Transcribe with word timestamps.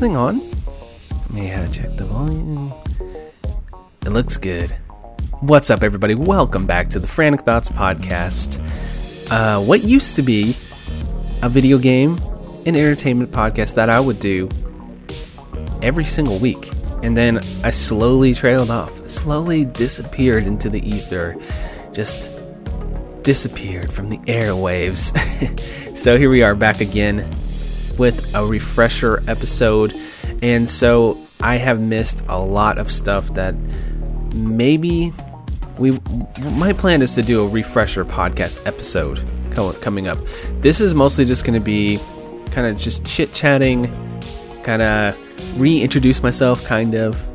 thing 0.00 0.16
on? 0.16 0.40
Uh, 1.36 1.68
check 1.68 1.94
the 1.96 2.06
volume. 2.06 2.72
It 4.06 4.08
looks 4.08 4.38
good. 4.38 4.70
What's 5.40 5.68
up, 5.68 5.82
everybody? 5.82 6.14
Welcome 6.14 6.66
back 6.66 6.88
to 6.90 6.98
the 6.98 7.06
Frantic 7.06 7.42
Thoughts 7.42 7.68
podcast. 7.68 8.58
Uh, 9.30 9.62
what 9.62 9.84
used 9.84 10.16
to 10.16 10.22
be 10.22 10.56
a 11.42 11.50
video 11.50 11.76
game 11.76 12.18
and 12.64 12.78
entertainment 12.78 13.30
podcast 13.30 13.74
that 13.74 13.90
I 13.90 14.00
would 14.00 14.18
do 14.18 14.48
every 15.82 16.06
single 16.06 16.38
week. 16.38 16.72
And 17.02 17.14
then 17.14 17.40
I 17.62 17.70
slowly 17.70 18.32
trailed 18.32 18.70
off, 18.70 19.06
slowly 19.06 19.66
disappeared 19.66 20.44
into 20.44 20.70
the 20.70 20.80
ether, 20.80 21.36
just 21.92 22.30
disappeared 23.22 23.92
from 23.92 24.08
the 24.08 24.18
airwaves. 24.20 25.14
so 25.94 26.16
here 26.16 26.30
we 26.30 26.42
are 26.42 26.54
back 26.54 26.80
again 26.80 27.30
with 28.00 28.34
a 28.34 28.44
refresher 28.44 29.22
episode. 29.28 29.94
And 30.42 30.68
so 30.68 31.24
I 31.40 31.56
have 31.56 31.80
missed 31.80 32.24
a 32.28 32.40
lot 32.40 32.78
of 32.78 32.90
stuff 32.90 33.34
that 33.34 33.54
maybe 34.34 35.12
we 35.78 35.92
my 36.52 36.72
plan 36.72 37.02
is 37.02 37.14
to 37.14 37.22
do 37.22 37.44
a 37.44 37.48
refresher 37.48 38.04
podcast 38.04 38.66
episode 38.66 39.22
coming 39.82 40.08
up. 40.08 40.18
This 40.62 40.80
is 40.80 40.94
mostly 40.94 41.26
just 41.26 41.44
going 41.44 41.58
to 41.58 41.64
be 41.64 41.98
kind 42.50 42.66
of 42.66 42.78
just 42.78 43.04
chit 43.04 43.32
chatting, 43.32 43.92
kind 44.62 44.80
of 44.80 45.60
reintroduce 45.60 46.22
myself, 46.22 46.64
kind 46.64 46.94
of, 46.94 47.26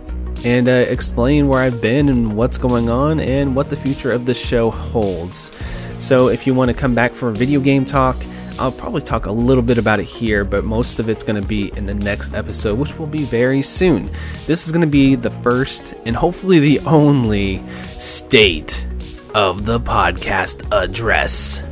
and 0.45 0.68
uh, 0.68 0.72
explain 0.72 1.47
where 1.47 1.59
I've 1.59 1.81
been 1.81 2.09
and 2.09 2.36
what's 2.36 2.58
going 2.58 2.90
on 2.90 3.20
and 3.20 3.56
what 3.56 3.70
the 3.70 3.75
future 3.75 4.12
of 4.12 4.25
the 4.25 4.34
show 4.34 4.72
holds. 4.72 5.52
So 6.00 6.30
if 6.30 6.47
you 6.47 6.56
want 6.56 6.72
to 6.72 6.78
come 6.78 6.95
back 6.95 7.12
for 7.12 7.30
a 7.30 7.34
video 7.34 7.59
game 7.59 7.86
talk, 7.86 8.16
I'll 8.58 8.72
probably 8.72 9.02
talk 9.02 9.25
a 9.25 9.31
little 9.31 9.64
bit 9.64 9.78
about 9.78 10.00
it 10.00 10.06
here, 10.06 10.45
but 10.45 10.64
most 10.64 11.00
of 11.00 11.09
it's 11.09 11.23
going 11.23 11.42
to 11.42 11.48
be 11.48 11.75
in 11.75 11.86
the 11.86 11.94
next 11.94 12.34
episode, 12.34 12.80
which 12.80 12.97
will 12.97 13.08
be 13.08 13.23
very 13.23 13.62
soon. 13.62 14.09
This 14.45 14.66
is 14.66 14.72
going 14.72 14.81
to 14.81 14.88
be 14.88 15.16
the 15.16 15.30
first 15.30 15.94
and 16.06 16.16
hopefully 16.16 16.59
the 16.59 16.80
only 16.81 17.62
state 18.00 18.88
of 19.34 19.66
the 19.66 19.80
podcast 19.80 20.66
address. 20.72 21.64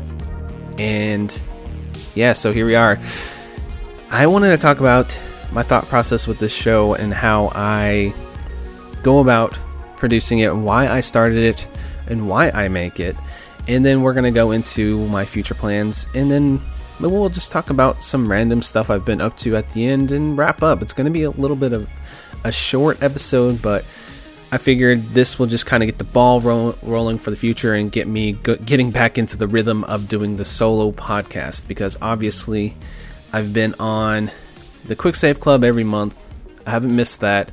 And 0.77 1.41
yeah, 2.15 2.33
so 2.33 2.51
here 2.51 2.65
we 2.65 2.75
are. 2.75 2.99
I 4.09 4.27
wanted 4.27 4.49
to 4.49 4.57
talk 4.57 4.81
about 4.81 5.17
my 5.53 5.63
thought 5.63 5.85
process 5.85 6.27
with 6.27 6.39
this 6.39 6.53
show 6.53 6.95
and 6.95 7.13
how 7.13 7.51
I 7.55 8.13
go 9.03 9.19
about 9.19 9.57
producing 9.95 10.39
it, 10.39 10.53
why 10.53 10.89
I 10.89 10.99
started 10.99 11.37
it, 11.37 11.67
and 12.07 12.27
why 12.27 12.49
I 12.49 12.67
make 12.67 12.99
it 12.99 13.15
and 13.67 13.83
then 13.83 14.01
we're 14.01 14.13
going 14.13 14.25
to 14.25 14.31
go 14.31 14.51
into 14.51 15.07
my 15.07 15.25
future 15.25 15.55
plans 15.55 16.07
and 16.13 16.29
then 16.29 16.61
we'll 16.99 17.29
just 17.29 17.51
talk 17.51 17.69
about 17.69 18.03
some 18.03 18.29
random 18.29 18.61
stuff 18.61 18.89
I've 18.89 19.05
been 19.05 19.21
up 19.21 19.37
to 19.37 19.55
at 19.55 19.69
the 19.69 19.85
end 19.85 20.11
and 20.11 20.37
wrap 20.37 20.63
up. 20.63 20.81
It's 20.81 20.93
going 20.93 21.05
to 21.05 21.11
be 21.11 21.23
a 21.23 21.31
little 21.31 21.57
bit 21.57 21.73
of 21.73 21.89
a 22.43 22.51
short 22.51 23.01
episode, 23.01 23.61
but 23.61 23.83
I 24.51 24.57
figured 24.57 25.03
this 25.07 25.39
will 25.39 25.47
just 25.47 25.65
kind 25.65 25.81
of 25.81 25.87
get 25.87 25.97
the 25.97 26.03
ball 26.03 26.39
ro- 26.39 26.77
rolling 26.83 27.17
for 27.17 27.31
the 27.31 27.35
future 27.35 27.73
and 27.73 27.91
get 27.91 28.07
me 28.07 28.33
getting 28.33 28.91
back 28.91 29.17
into 29.17 29.35
the 29.35 29.47
rhythm 29.47 29.83
of 29.85 30.07
doing 30.07 30.37
the 30.37 30.45
solo 30.45 30.91
podcast 30.91 31.67
because 31.67 31.97
obviously 32.01 32.75
I've 33.31 33.51
been 33.51 33.73
on 33.79 34.29
the 34.85 34.95
Quick 34.95 35.15
Save 35.15 35.39
Club 35.39 35.63
every 35.63 35.83
month. 35.83 36.21
I 36.67 36.71
haven't 36.71 36.95
missed 36.95 37.21
that. 37.21 37.49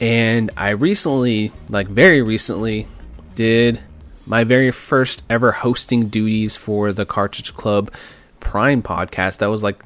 And 0.00 0.50
I 0.56 0.70
recently, 0.70 1.52
like 1.68 1.88
very 1.88 2.22
recently, 2.22 2.88
did 3.34 3.80
my 4.24 4.44
very 4.44 4.70
first 4.70 5.22
ever 5.28 5.52
hosting 5.52 6.08
duties 6.08 6.56
for 6.56 6.92
the 6.92 7.04
Cartridge 7.04 7.54
Club 7.54 7.92
Prime 8.40 8.82
podcast. 8.82 9.38
That 9.38 9.50
was 9.50 9.62
like 9.62 9.84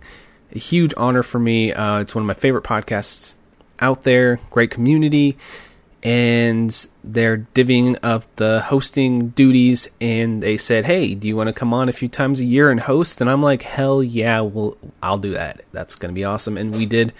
a 0.54 0.59
huge 0.59 0.94
honor 0.97 1.22
for 1.22 1.38
me. 1.38 1.72
Uh, 1.72 2.00
it's 2.00 2.15
one 2.15 2.22
of 2.22 2.26
my 2.26 2.34
favorite 2.34 2.65
podcasts 2.65 3.34
out 3.81 4.03
there. 4.03 4.41
Great 4.50 4.70
community. 4.70 5.37
And 6.03 6.87
they're 7.03 7.47
divvying 7.54 7.97
up 8.03 8.25
the 8.37 8.60
hosting 8.66 9.28
duties, 9.31 9.88
and 10.03 10.42
they 10.42 10.59
said, 10.59 10.84
"Hey, 10.84 11.15
do 11.15 11.26
you 11.26 11.34
want 11.34 11.48
to 11.48 11.54
come 11.54 11.72
on 11.72 11.88
a 11.88 11.92
few 11.92 12.09
times 12.09 12.41
a 12.41 12.44
year 12.44 12.70
and 12.70 12.81
host?" 12.81 13.22
And 13.22 13.31
I'm 13.31 13.42
like, 13.42 13.62
"Hell 13.62 14.03
yeah, 14.03 14.42
well, 14.42 14.76
I'll 15.03 15.16
do 15.16 15.32
that. 15.32 15.62
That's 15.72 15.94
gonna 15.94 16.12
be 16.12 16.22
awesome." 16.22 16.59
And 16.59 16.76
we 16.76 16.84
did 16.84 17.15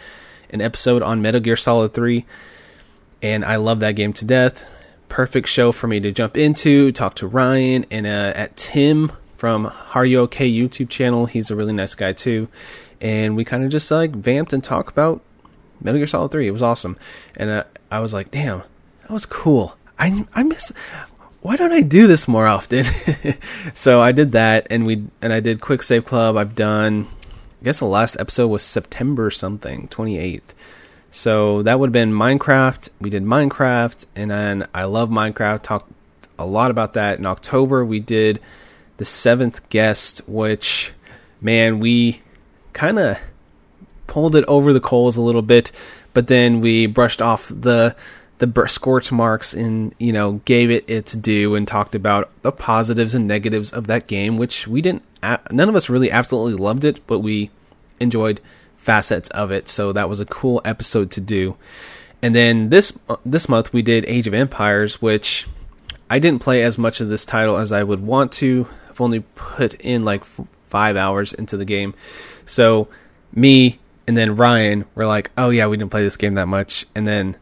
an 0.51 0.61
episode 0.61 1.03
on 1.03 1.23
Metal 1.23 1.41
Gear 1.41 1.57
Solid 1.57 1.95
3, 1.95 2.27
and 3.23 3.43
I 3.43 3.57
love 3.57 3.81
that 3.81 3.93
game 3.93 4.13
to 4.13 4.27
death 4.27 4.71
perfect 5.15 5.47
show 5.47 5.71
for 5.71 5.87
me 5.87 6.01
to 6.01 6.11
jump 6.11 6.37
into, 6.37 6.91
talk 6.91 7.15
to 7.15 7.25
Ryan 7.25 7.87
and 7.89 8.05
uh, 8.05 8.33
at 8.35 8.57
Tim 8.57 9.13
from 9.37 9.73
You 9.95 10.21
Okay 10.21 10.51
YouTube 10.51 10.89
channel. 10.89 11.27
He's 11.27 11.51
a 11.51 11.57
really 11.57 11.73
nice 11.73 11.95
guy 11.95 12.13
too, 12.13 12.49
and 13.01 13.37
we 13.37 13.45
kind 13.45 13.65
of 13.65 13.71
just 13.71 13.91
like 13.91 14.13
vamped 14.13 14.53
and 14.53 14.63
talked 14.63 14.91
about 14.91 15.23
Metal 15.81 15.99
Gear 15.99 16.07
Solid 16.07 16.31
Three. 16.31 16.47
It 16.47 16.53
was 16.53 16.63
awesome, 16.63 16.97
and 17.37 17.51
uh, 17.51 17.65
I 17.91 18.01
was 18.01 18.15
like, 18.15 18.31
damn, 18.31 18.63
that 19.03 19.11
was 19.11 19.27
cool. 19.27 19.77
I 19.99 20.25
I 20.35 20.43
miss. 20.43 20.73
Why 21.41 21.57
don't 21.57 21.73
I 21.73 21.83
do 21.83 22.07
this 22.07 22.27
more 22.27 22.47
often? 22.47 22.87
so 23.75 24.01
I 24.01 24.13
did 24.13 24.33
that, 24.33 24.67
and 24.71 24.87
we 24.87 25.05
and 25.21 25.33
I 25.33 25.41
did 25.41 25.61
Quick 25.61 25.83
Save 25.83 26.05
Club. 26.05 26.37
I've 26.37 26.55
done. 26.55 27.07
I 27.61 27.65
guess 27.65 27.79
the 27.79 27.87
last 27.87 28.17
episode 28.19 28.49
was 28.49 28.63
September 28.63 29.31
something, 29.31 29.89
twenty 29.89 30.19
eighth. 30.19 30.55
So 31.11 31.63
that 31.63 31.79
would 31.79 31.89
have 31.89 31.93
been 31.93 32.13
Minecraft. 32.13 32.91
We 33.01 33.09
did 33.09 33.23
Minecraft, 33.23 34.07
and 34.17 34.31
then 34.31 34.67
I 34.75 34.85
love 34.85 35.11
Minecraft. 35.11 35.63
Talked 35.63 35.93
a 36.39 36.45
lot 36.45 36.71
about 36.71 36.95
that 36.95 37.19
in 37.19 37.27
October. 37.27 37.85
We 37.85 38.01
did 38.01 38.41
the 38.97 39.05
seventh 39.05 39.69
guest, 39.69 40.21
which 40.27 40.93
man, 41.41 41.81
we 41.81 42.23
kind 42.73 42.99
of 42.99 43.19
pulled 44.07 44.37
it 44.37 44.45
over 44.47 44.73
the 44.73 44.81
coals 44.81 45.17
a 45.17 45.23
little 45.23 45.43
bit, 45.43 45.73
but 46.13 46.29
then 46.29 46.61
we 46.61 46.87
brushed 46.87 47.23
off 47.23 47.49
the 47.49 47.95
the 48.39 48.67
scorch 48.67 49.13
marks 49.13 49.55
and 49.55 49.95
you 49.99 50.13
know 50.13 50.35
gave 50.45 50.71
it 50.71 50.89
its 50.89 51.13
due 51.13 51.55
and 51.55 51.67
talked 51.69 51.95
about 51.95 52.31
the 52.43 52.53
positives 52.53 53.15
and 53.15 53.27
negatives 53.27 53.73
of 53.73 53.87
that 53.87 54.07
game, 54.07 54.37
which 54.37 54.67
we 54.67 54.83
didn't. 54.83 55.03
None 55.51 55.69
of 55.69 55.77
us 55.77 55.89
really 55.89 56.11
absolutely 56.11 56.63
loved 56.63 56.85
it, 56.85 57.07
but 57.07 57.21
we 57.21 57.51
enjoyed 58.01 58.41
facets 58.77 59.29
of 59.31 59.51
it. 59.51 59.69
So 59.69 59.93
that 59.93 60.09
was 60.09 60.21
a 60.21 60.27
cool 60.27 60.61
episode 60.65 61.11
to 61.13 61.21
do. 61.21 61.57
And 62.21 62.35
then 62.35 62.69
this 62.69 62.99
uh, 63.09 63.17
this 63.25 63.49
month 63.49 63.73
we 63.73 63.83
did 63.83 64.05
Age 64.07 64.27
of 64.27 64.35
Empires, 64.35 65.01
which 65.01 65.47
I 66.11 66.19
didn't 66.19 66.43
play 66.43 66.63
as 66.63 66.79
much 66.79 67.01
of 67.01 67.09
this 67.09 67.25
title 67.25 67.57
as 67.57 67.73
I 67.73 67.83
would 67.83 68.01
want 68.01 68.33
to. 68.33 68.67
I've 68.95 69.01
only 69.01 69.21
put 69.35 69.75
in 69.75 70.05
like 70.05 70.21
f- 70.21 70.47
five 70.63 70.97
hours 70.97 71.33
into 71.33 71.57
the 71.57 71.65
game. 71.65 71.95
So 72.47 72.87
me 73.33 73.81
and 74.07 74.17
then 74.17 74.37
Ryan 74.37 74.85
were 74.95 75.07
like, 75.07 75.33
"Oh 75.37 75.51
yeah, 75.51 75.67
we 75.67 75.77
didn't 75.77 75.91
play 75.91 76.03
this 76.03 76.17
game 76.17 76.35
that 76.35 76.47
much." 76.47 76.87
And 76.95 77.09
then 77.09 77.37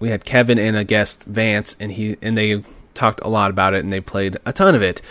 we 0.00 0.08
had 0.08 0.24
Kevin 0.24 0.58
and 0.58 0.76
a 0.76 0.84
guest 0.84 1.24
Vance, 1.24 1.76
and 1.78 1.92
he 1.92 2.16
and 2.22 2.38
they 2.38 2.64
talked 2.94 3.20
a 3.22 3.28
lot 3.28 3.50
about 3.50 3.74
it, 3.74 3.82
and 3.82 3.92
they 3.92 4.00
played 4.00 4.38
a 4.46 4.52
ton 4.52 4.74
of 4.74 4.82
it. 4.82 5.02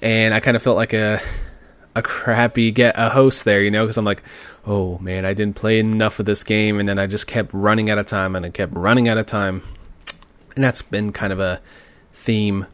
And 0.00 0.32
I 0.32 0.40
kind 0.40 0.56
of 0.56 0.62
felt 0.62 0.76
like 0.76 0.94
a 0.94 1.20
a 1.94 2.00
crappy 2.00 2.70
get 2.70 2.94
a 2.96 3.10
host 3.10 3.44
there, 3.44 3.62
you 3.62 3.70
know, 3.70 3.84
because 3.84 3.98
I'm 3.98 4.06
like, 4.06 4.22
oh 4.66 4.96
man, 4.98 5.26
I 5.26 5.34
didn't 5.34 5.56
play 5.56 5.78
enough 5.78 6.18
of 6.18 6.24
this 6.24 6.42
game, 6.44 6.80
and 6.80 6.88
then 6.88 6.98
I 6.98 7.06
just 7.06 7.26
kept 7.26 7.52
running 7.52 7.90
out 7.90 7.98
of 7.98 8.06
time, 8.06 8.34
and 8.36 8.46
I 8.46 8.50
kept 8.50 8.72
running 8.74 9.08
out 9.08 9.18
of 9.18 9.26
time, 9.26 9.62
and 10.54 10.64
that's 10.64 10.80
been 10.80 11.12
kind 11.12 11.30
of 11.30 11.40
a 11.40 11.60
theme 12.14 12.66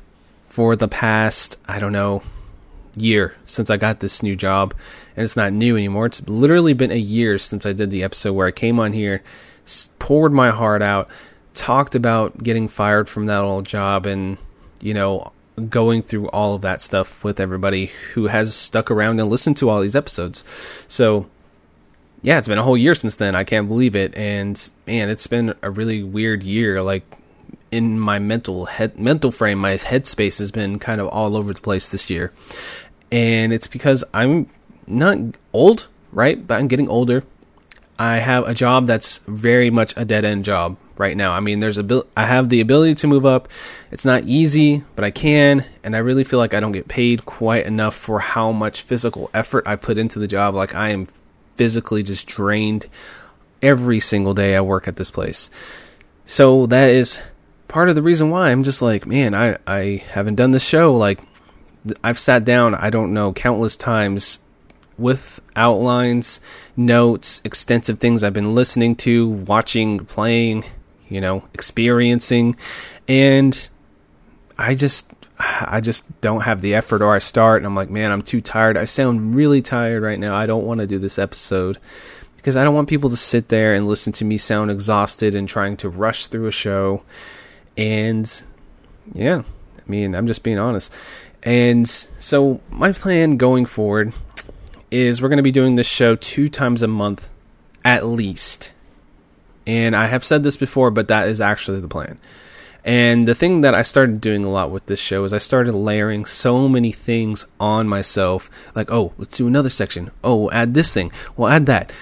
for 0.49 0.77
the 0.77 0.89
past, 0.89 1.57
I 1.67 1.81
don't 1.81 1.93
know, 1.93 2.23
year 3.01 3.35
since 3.45 3.71
I 3.71 3.77
got 3.77 4.01
this 4.01 4.23
new 4.23 4.37
job, 4.37 4.75
and 5.17 5.25
it's 5.25 5.37
not 5.37 5.53
new 5.53 5.77
anymore. 5.77 6.07
It's 6.07 6.27
literally 6.29 6.73
been 6.73 6.93
a 6.93 6.97
year 6.97 7.39
since 7.39 7.67
I 7.67 7.73
did 7.73 7.91
the 7.91 8.03
episode 8.03 8.33
where 8.33 8.47
I 8.47 8.53
came 8.53 8.79
on 8.79 8.93
here, 8.93 9.23
poured 9.99 10.33
my 10.33 10.51
heart 10.51 10.83
out, 10.83 11.09
talked 11.55 11.95
about 11.95 12.43
getting 12.43 12.69
fired 12.69 13.09
from 13.09 13.27
that 13.27 13.43
old 13.43 13.67
job, 13.67 14.07
and 14.07 14.39
you 14.81 14.95
know 14.95 15.33
going 15.59 16.03
through 16.03 16.29
all 16.29 16.55
of 16.55 16.63
that 16.63 16.83
stuff 16.83 17.23
with 17.25 17.41
everybody 17.41 17.87
who 18.15 18.27
has 18.27 18.55
stuck 18.55 18.91
around 18.91 19.21
and 19.21 19.29
listened 19.29 19.57
to 19.59 19.69
all 19.69 19.81
these 19.81 19.97
episodes. 19.97 20.45
So, 20.87 21.27
yeah, 22.23 22.39
it's 22.39 22.49
been 22.49 22.59
a 22.59 22.63
whole 22.63 22.77
year 22.77 22.95
since 22.95 23.17
then. 23.17 23.35
I 23.35 23.45
can't 23.45 23.69
believe 23.69 23.97
it. 23.97 24.15
And 24.17 24.71
man, 24.87 25.09
it's 25.09 25.27
been 25.27 25.55
a 25.63 25.71
really 25.71 26.03
weird 26.03 26.43
year. 26.43 26.83
Like 26.83 27.03
in 27.71 27.99
my 27.99 28.19
mental 28.19 28.67
head, 28.67 28.99
mental 28.99 29.31
frame, 29.31 29.59
my 29.59 29.75
headspace 29.75 30.39
has 30.39 30.51
been 30.51 30.79
kind 30.79 31.01
of 31.01 31.09
all 31.09 31.37
over 31.37 31.53
the 31.53 31.61
place 31.61 31.89
this 31.89 32.11
year. 32.11 32.33
And 33.11 33.53
it's 33.53 33.69
because 33.69 34.05
I'm 34.13 34.49
not 34.87 35.19
old, 35.53 35.89
right? 36.13 36.47
But 36.47 36.59
I'm 36.59 36.69
getting 36.69 36.89
older. 36.89 37.25
I 37.99 38.19
have 38.19 38.47
a 38.47 38.55
job 38.55 38.87
that's 38.87 39.19
very 39.27 39.71
much 39.71 39.93
a 39.97 40.05
dead 40.05 40.25
end 40.25 40.45
job 40.45 40.77
right 40.99 41.17
now. 41.17 41.33
I 41.33 41.41
mean, 41.41 41.59
there's 41.59 41.79
a 41.79 42.05
I 42.17 42.27
have 42.27 42.49
the 42.49 42.61
ability 42.61 42.95
to 42.97 43.07
move 43.07 43.27
up. 43.27 43.49
It's 43.91 44.05
not 44.05 44.25
easy, 44.25 44.85
but 44.95 45.05
I 45.05 45.11
can, 45.11 45.65
and 45.83 45.97
I 45.97 45.99
really 45.99 46.25
feel 46.25 46.39
like 46.39 46.55
I 46.55 46.61
don't 46.61 46.73
get 46.73 46.89
paid 46.89 47.25
quite 47.25 47.67
enough 47.67 47.95
for 47.95 48.21
how 48.21 48.53
much 48.53 48.83
physical 48.83 49.31
effort 49.35 49.67
I 49.67 49.77
put 49.77 49.99
into 49.99 50.19
the 50.19 50.29
job. 50.29 50.55
Like 50.55 50.75
I 50.75 50.91
am 50.91 51.09
physically 51.57 52.03
just 52.03 52.27
drained 52.27 52.87
every 53.63 54.01
single 54.01 54.35
day 54.35 54.55
I 54.55 54.61
work 54.61 54.87
at 54.87 54.97
this 54.97 55.11
place. 55.11 55.51
So 56.27 56.67
that 56.67 56.91
is 56.91 57.21
part 57.67 57.89
of 57.89 57.95
the 57.95 58.03
reason 58.03 58.31
why 58.31 58.51
I'm 58.51 58.63
just 58.63 58.83
like, 58.83 59.07
man, 59.07 59.35
I 59.35 59.59
I 59.67 60.05
haven't 60.11 60.37
done 60.37 60.53
this 60.53 60.67
show 60.67 60.95
like 60.95 61.19
I've 62.03 62.19
sat 62.19 62.45
down, 62.45 62.75
I 62.75 62.91
don't 62.91 63.13
know, 63.13 63.33
countless 63.33 63.77
times 63.77 64.41
with 64.99 65.41
outlines, 65.55 66.41
notes, 66.77 67.41
extensive 67.45 68.01
things 68.01 68.25
I've 68.25 68.33
been 68.33 68.55
listening 68.55 68.97
to, 68.97 69.29
watching, 69.29 70.05
playing, 70.05 70.65
you 71.09 71.21
know, 71.21 71.45
experiencing, 71.55 72.57
and 73.07 73.69
I 74.59 74.75
just 74.75 75.13
I 75.39 75.81
just 75.81 76.21
don't 76.21 76.43
have 76.43 76.61
the 76.61 76.75
effort 76.75 77.03
or 77.03 77.15
I 77.15 77.19
start 77.21 77.59
and 77.59 77.67
I'm 77.67 77.77
like, 77.77 77.91
man, 77.91 78.11
I'm 78.11 78.23
too 78.23 78.41
tired. 78.41 78.77
I 78.77 78.85
sound 78.85 79.35
really 79.35 79.63
tired 79.63 80.03
right 80.03 80.19
now. 80.19 80.37
I 80.37 80.47
don't 80.47 80.67
want 80.67 80.81
to 80.81 80.87
do 80.87 80.99
this 80.99 81.19
episode 81.19 81.79
because 82.37 82.57
I 82.57 82.65
don't 82.65 82.75
want 82.75 82.89
people 82.89 83.11
to 83.11 83.17
sit 83.17 83.49
there 83.49 83.75
and 83.75 83.87
listen 83.87 84.13
to 84.15 84.25
me 84.25 84.39
sound 84.39 84.71
exhausted 84.71 85.35
and 85.35 85.49
trying 85.49 85.77
to 85.79 85.89
rush 85.89 86.27
through 86.27 86.47
a 86.47 86.53
show. 86.53 87.03
And 87.77 88.43
yeah, 89.13 89.43
I 89.77 89.91
mean, 89.91 90.15
I'm 90.15 90.27
just 90.27 90.43
being 90.43 90.59
honest. 90.59 90.93
And 91.43 91.89
so 91.89 92.61
my 92.71 92.93
plan 92.93 93.37
going 93.37 93.67
forward 93.67 94.13
is 94.91 95.21
we're 95.21 95.29
going 95.29 95.39
to 95.39 95.43
be 95.43 95.53
doing 95.53 95.77
this 95.77 95.89
show 95.89 96.17
two 96.17 96.49
times 96.49 96.83
a 96.83 96.89
month 96.89 97.31
at 97.85 98.07
least. 98.07 98.73
And 99.67 99.95
I 99.95 100.07
have 100.07 100.25
said 100.25 100.43
this 100.43 100.57
before, 100.57 100.91
but 100.91 101.09
that 101.09 101.29
is 101.29 101.41
actually 101.41 101.81
the 101.81 101.89
plan. 101.89 102.19
And 102.85 103.29
the 103.29 103.35
thing 103.35 103.61
that 103.61 103.75
I 103.75 103.83
started 103.83 104.21
doing 104.21 104.45
a 104.45 104.51
lot 104.51 104.71
with 104.71 104.87
this 104.87 105.01
show 105.01 105.25
is 105.25 105.33
I 105.33 105.39
started 105.39 105.75
layering 105.75 106.25
so 106.25 106.69
many 106.69 106.91
things 106.91 107.45
on 107.61 107.87
myself. 107.87 108.49
Like, 108.75 108.91
oh, 108.91 109.13
let's 109.19 109.37
do 109.37 109.47
another 109.47 109.69
section. 109.69 110.11
Oh, 110.25 110.37
we'll 110.37 110.53
add 110.53 110.75
this 110.75 110.95
thing. 110.95 111.13
We'll 111.37 111.49
add 111.49 111.67
that. 111.67 111.93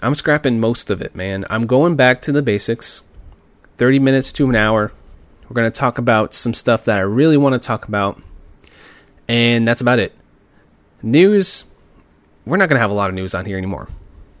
I'm 0.00 0.14
scrapping 0.14 0.60
most 0.60 0.90
of 0.90 1.02
it, 1.02 1.14
man. 1.14 1.44
I'm 1.50 1.66
going 1.66 1.96
back 1.96 2.22
to 2.22 2.32
the 2.32 2.42
basics 2.42 3.02
30 3.76 3.98
minutes 3.98 4.32
to 4.32 4.48
an 4.48 4.56
hour. 4.56 4.92
We're 5.48 5.54
going 5.54 5.70
to 5.70 5.78
talk 5.78 5.98
about 5.98 6.34
some 6.34 6.54
stuff 6.54 6.84
that 6.86 6.98
I 6.98 7.02
really 7.02 7.36
want 7.36 7.52
to 7.52 7.66
talk 7.66 7.86
about. 7.86 8.22
And 9.28 9.66
that's 9.66 9.80
about 9.80 9.98
it. 9.98 10.14
News, 11.02 11.64
we're 12.44 12.56
not 12.56 12.68
going 12.68 12.76
to 12.76 12.80
have 12.80 12.90
a 12.90 12.94
lot 12.94 13.10
of 13.10 13.14
news 13.14 13.34
on 13.34 13.44
here 13.44 13.58
anymore. 13.58 13.88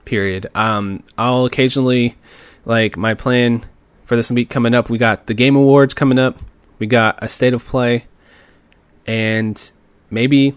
Period. 0.04 0.46
Um, 0.54 1.02
I'll 1.18 1.44
occasionally, 1.44 2.16
like, 2.64 2.96
my 2.96 3.14
plan 3.14 3.66
for 4.04 4.16
this 4.16 4.30
week 4.30 4.48
coming 4.48 4.74
up. 4.74 4.88
We 4.88 4.98
got 4.98 5.26
the 5.26 5.34
Game 5.34 5.56
Awards 5.56 5.94
coming 5.94 6.18
up. 6.18 6.40
We 6.78 6.86
got 6.86 7.18
a 7.22 7.28
state 7.28 7.54
of 7.54 7.64
play, 7.64 8.06
and 9.06 9.70
maybe, 10.10 10.56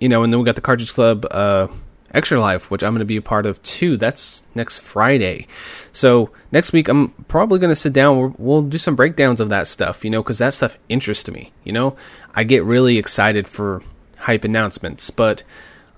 you 0.00 0.08
know, 0.08 0.22
and 0.22 0.32
then 0.32 0.40
we 0.40 0.46
got 0.46 0.56
the 0.56 0.62
Cartridge 0.62 0.94
Club 0.94 1.26
uh, 1.30 1.68
Extra 2.12 2.40
Life, 2.40 2.70
which 2.70 2.82
I'm 2.82 2.92
going 2.92 3.00
to 3.00 3.04
be 3.04 3.16
a 3.16 3.22
part 3.22 3.46
of 3.46 3.62
too. 3.62 3.96
That's 3.96 4.42
next 4.54 4.78
Friday. 4.80 5.46
So 5.92 6.30
next 6.52 6.72
week, 6.72 6.88
I'm 6.88 7.08
probably 7.28 7.58
going 7.58 7.70
to 7.70 7.76
sit 7.76 7.92
down. 7.92 8.34
We'll, 8.38 8.62
do 8.62 8.78
some 8.78 8.96
breakdowns 8.96 9.40
of 9.40 9.48
that 9.48 9.66
stuff, 9.66 10.04
you 10.04 10.10
know, 10.10 10.22
because 10.22 10.38
that 10.38 10.54
stuff 10.54 10.76
interests 10.88 11.30
me. 11.30 11.52
You 11.64 11.72
know, 11.72 11.96
I 12.34 12.44
get 12.44 12.64
really 12.64 12.98
excited 12.98 13.48
for 13.48 13.82
hype 14.18 14.44
announcements, 14.44 15.10
but 15.10 15.42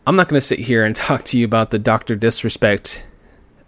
I'm 0.06 0.16
not 0.16 0.28
going 0.28 0.40
to 0.40 0.46
sit 0.46 0.58
here 0.58 0.84
and 0.84 0.94
talk 0.96 1.24
to 1.26 1.38
you 1.38 1.44
about 1.44 1.70
the 1.70 1.78
Doctor 1.78 2.16
Disrespect 2.16 3.02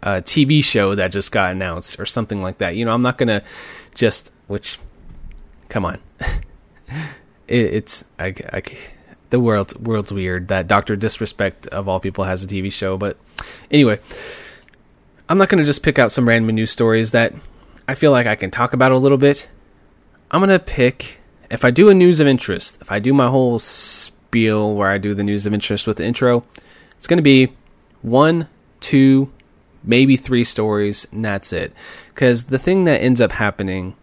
uh, 0.05 0.21
TV 0.21 0.63
show 0.63 0.95
that 0.95 1.11
just 1.11 1.33
got 1.33 1.51
announced 1.51 1.99
or 1.99 2.07
something 2.07 2.41
like 2.41 2.59
that. 2.59 2.77
You 2.77 2.85
know, 2.85 2.93
I'm 2.93 3.03
not 3.03 3.19
gonna 3.19 3.43
just 3.95 4.31
which, 4.47 4.79
come 5.69 5.85
on, 5.85 5.99
it, 6.21 7.05
it's 7.49 8.05
I, 8.19 8.35
I, 8.53 8.63
the 9.35 9.41
world 9.41 9.85
world's 9.85 10.13
weird 10.13 10.47
that 10.47 10.69
Doctor 10.69 10.95
Disrespect 10.95 11.67
of 11.67 11.89
all 11.89 11.99
people 11.99 12.23
has 12.23 12.45
a 12.45 12.47
TV 12.47 12.71
show, 12.73 12.97
but 12.97 13.17
anyway, 13.69 13.99
I'm 15.29 15.39
not 15.39 15.49
gonna 15.49 15.65
just 15.65 15.83
pick 15.83 15.99
out 15.99 16.13
some 16.13 16.29
random 16.29 16.55
news 16.55 16.71
stories 16.71 17.11
that 17.11 17.35
I 17.89 17.97
feel 17.97 18.13
like 18.13 18.29
I 18.29 18.37
can 18.37 18.53
talk 18.53 18.75
about 18.75 18.93
a 18.93 18.97
little 18.97 19.19
bit. 19.19 19.49
I'm 20.31 20.39
gonna 20.39 20.61
pick 20.61 21.19
if 21.51 21.65
I 21.65 21.73
do 21.73 21.89
a 21.89 21.95
news 21.95 22.21
of 22.21 22.29
interest, 22.29 22.79
if 22.81 22.93
I 22.93 23.01
do 23.01 23.13
my 23.13 23.27
whole 23.27 23.59
spiel 23.59 24.73
where 24.77 24.89
I 24.89 24.99
do 24.99 25.15
the 25.15 25.25
news 25.25 25.47
of 25.47 25.53
interest 25.53 25.89
with 25.89 25.97
the 25.97 26.07
intro, 26.07 26.45
it's 26.97 27.09
gonna 27.09 27.21
be 27.21 27.53
one, 28.03 28.47
two, 28.79 29.33
maybe 29.83 30.17
three 30.17 30.45
stories, 30.45 31.09
and 31.11 31.25
that's 31.25 31.53
it. 31.53 31.73
Because 32.15 32.45
the 32.45 32.59
thing 32.61 32.85
that 32.85 33.01
ends 33.01 33.21
up 33.21 33.33
happening 33.33 33.97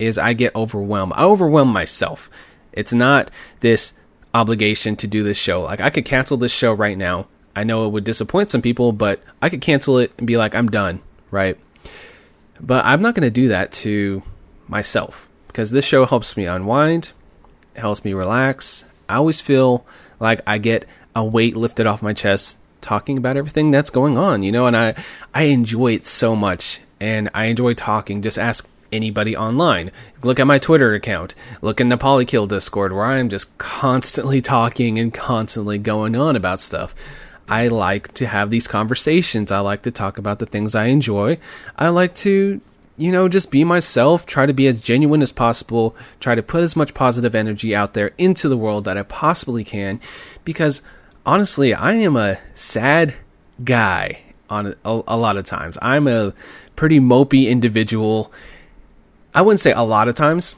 is 0.00 0.18
I 0.18 0.32
get 0.32 0.56
overwhelmed. 0.56 1.12
I 1.14 1.22
overwhelm 1.22 1.68
myself. 1.68 2.28
It's 2.72 2.92
not 2.92 3.30
this 3.60 3.92
obligation 4.34 4.96
to 4.96 5.06
do 5.06 5.22
this 5.22 5.38
show. 5.38 5.62
Like 5.62 5.80
I 5.80 5.90
could 5.90 6.04
cancel 6.04 6.36
this 6.36 6.52
show 6.52 6.72
right 6.72 6.96
now. 6.96 7.28
I 7.54 7.64
know 7.64 7.84
it 7.84 7.90
would 7.90 8.04
disappoint 8.04 8.50
some 8.50 8.62
people, 8.62 8.92
but 8.92 9.20
I 9.42 9.48
could 9.48 9.60
cancel 9.60 9.98
it 9.98 10.12
and 10.16 10.26
be 10.26 10.36
like, 10.36 10.54
I'm 10.54 10.68
done, 10.68 11.00
right? 11.30 11.58
But 12.60 12.84
I'm 12.86 13.02
not 13.02 13.14
going 13.14 13.26
to 13.26 13.30
do 13.30 13.48
that 13.48 13.72
to 13.72 14.22
myself 14.68 15.28
because 15.48 15.70
this 15.70 15.84
show 15.84 16.06
helps 16.06 16.36
me 16.36 16.46
unwind, 16.46 17.12
it 17.74 17.80
helps 17.80 18.04
me 18.04 18.14
relax. 18.14 18.84
I 19.08 19.16
always 19.16 19.40
feel 19.40 19.84
like 20.18 20.40
I 20.46 20.58
get 20.58 20.86
a 21.14 21.24
weight 21.24 21.56
lifted 21.56 21.86
off 21.86 22.02
my 22.02 22.14
chest 22.14 22.56
talking 22.80 23.18
about 23.18 23.36
everything 23.36 23.70
that's 23.70 23.90
going 23.90 24.16
on, 24.16 24.42
you 24.42 24.52
know, 24.52 24.66
and 24.66 24.76
I 24.76 24.94
I 25.34 25.44
enjoy 25.44 25.92
it 25.92 26.06
so 26.06 26.34
much 26.34 26.80
and 27.00 27.28
I 27.34 27.46
enjoy 27.46 27.74
talking. 27.74 28.22
Just 28.22 28.38
ask 28.38 28.68
anybody 28.92 29.36
online. 29.36 29.90
Look 30.22 30.38
at 30.38 30.46
my 30.46 30.58
Twitter 30.58 30.94
account. 30.94 31.34
Look 31.62 31.80
in 31.80 31.88
the 31.88 31.96
Polykill 31.96 32.46
Discord 32.46 32.92
where 32.92 33.06
I'm 33.06 33.28
just 33.28 33.56
constantly 33.58 34.40
talking 34.40 34.98
and 34.98 35.12
constantly 35.12 35.78
going 35.78 36.14
on 36.14 36.36
about 36.36 36.60
stuff. 36.60 36.94
I 37.48 37.68
like 37.68 38.14
to 38.14 38.26
have 38.26 38.50
these 38.50 38.68
conversations. 38.68 39.50
I 39.50 39.60
like 39.60 39.82
to 39.82 39.90
talk 39.90 40.18
about 40.18 40.38
the 40.38 40.46
things 40.46 40.74
I 40.74 40.86
enjoy. 40.86 41.38
I 41.76 41.88
like 41.88 42.14
to, 42.16 42.60
you 42.96 43.12
know, 43.12 43.28
just 43.28 43.50
be 43.50 43.64
myself, 43.64 44.26
try 44.26 44.46
to 44.46 44.52
be 44.52 44.68
as 44.68 44.80
genuine 44.80 45.22
as 45.22 45.32
possible, 45.32 45.96
try 46.20 46.34
to 46.34 46.42
put 46.42 46.62
as 46.62 46.76
much 46.76 46.94
positive 46.94 47.34
energy 47.34 47.74
out 47.74 47.94
there 47.94 48.12
into 48.16 48.48
the 48.48 48.56
world 48.56 48.84
that 48.84 48.96
I 48.96 49.02
possibly 49.02 49.64
can 49.64 50.00
because 50.44 50.82
honestly, 51.26 51.74
I 51.74 51.94
am 51.94 52.16
a 52.16 52.38
sad 52.54 53.14
guy 53.64 54.20
on 54.48 54.74
a, 54.84 55.02
a, 55.06 55.16
lot 55.16 55.36
of 55.36 55.44
times. 55.44 55.78
I'm 55.80 56.06
a 56.06 56.34
pretty 56.76 57.00
mopey 57.00 57.48
individual. 57.48 58.32
I 59.34 59.42
wouldn't 59.42 59.60
say 59.60 59.72
a 59.72 59.82
lot 59.82 60.08
of 60.08 60.14
times, 60.14 60.56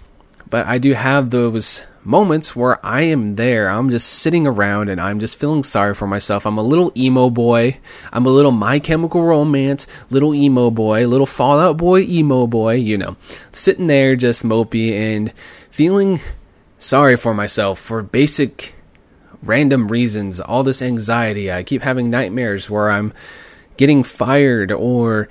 but 0.50 0.66
I 0.66 0.78
do 0.78 0.94
have 0.94 1.30
those 1.30 1.82
moments 2.02 2.54
where 2.54 2.84
I 2.84 3.02
am 3.02 3.36
there. 3.36 3.68
I'm 3.68 3.88
just 3.88 4.08
sitting 4.08 4.46
around 4.46 4.88
and 4.88 5.00
I'm 5.00 5.20
just 5.20 5.38
feeling 5.38 5.62
sorry 5.62 5.94
for 5.94 6.06
myself. 6.06 6.44
I'm 6.44 6.58
a 6.58 6.62
little 6.62 6.92
emo 6.96 7.30
boy. 7.30 7.78
I'm 8.12 8.26
a 8.26 8.30
little 8.30 8.52
My 8.52 8.78
Chemical 8.78 9.22
Romance, 9.22 9.86
little 10.10 10.34
emo 10.34 10.70
boy, 10.70 11.06
little 11.06 11.26
Fall 11.26 11.58
Out 11.60 11.76
Boy, 11.76 12.00
emo 12.00 12.46
boy, 12.46 12.74
you 12.74 12.98
know, 12.98 13.16
sitting 13.52 13.86
there 13.86 14.16
just 14.16 14.44
mopey 14.44 14.92
and 14.92 15.32
feeling 15.70 16.20
sorry 16.78 17.16
for 17.16 17.32
myself 17.32 17.78
for 17.78 18.02
basic 18.02 18.74
random 19.42 19.88
reasons, 19.88 20.40
all 20.40 20.62
this 20.62 20.82
anxiety. 20.82 21.50
I 21.50 21.62
keep 21.62 21.82
having 21.82 22.10
nightmares 22.10 22.68
where 22.68 22.90
I'm 22.90 23.12
getting 23.76 24.02
fired 24.02 24.72
or 24.72 25.28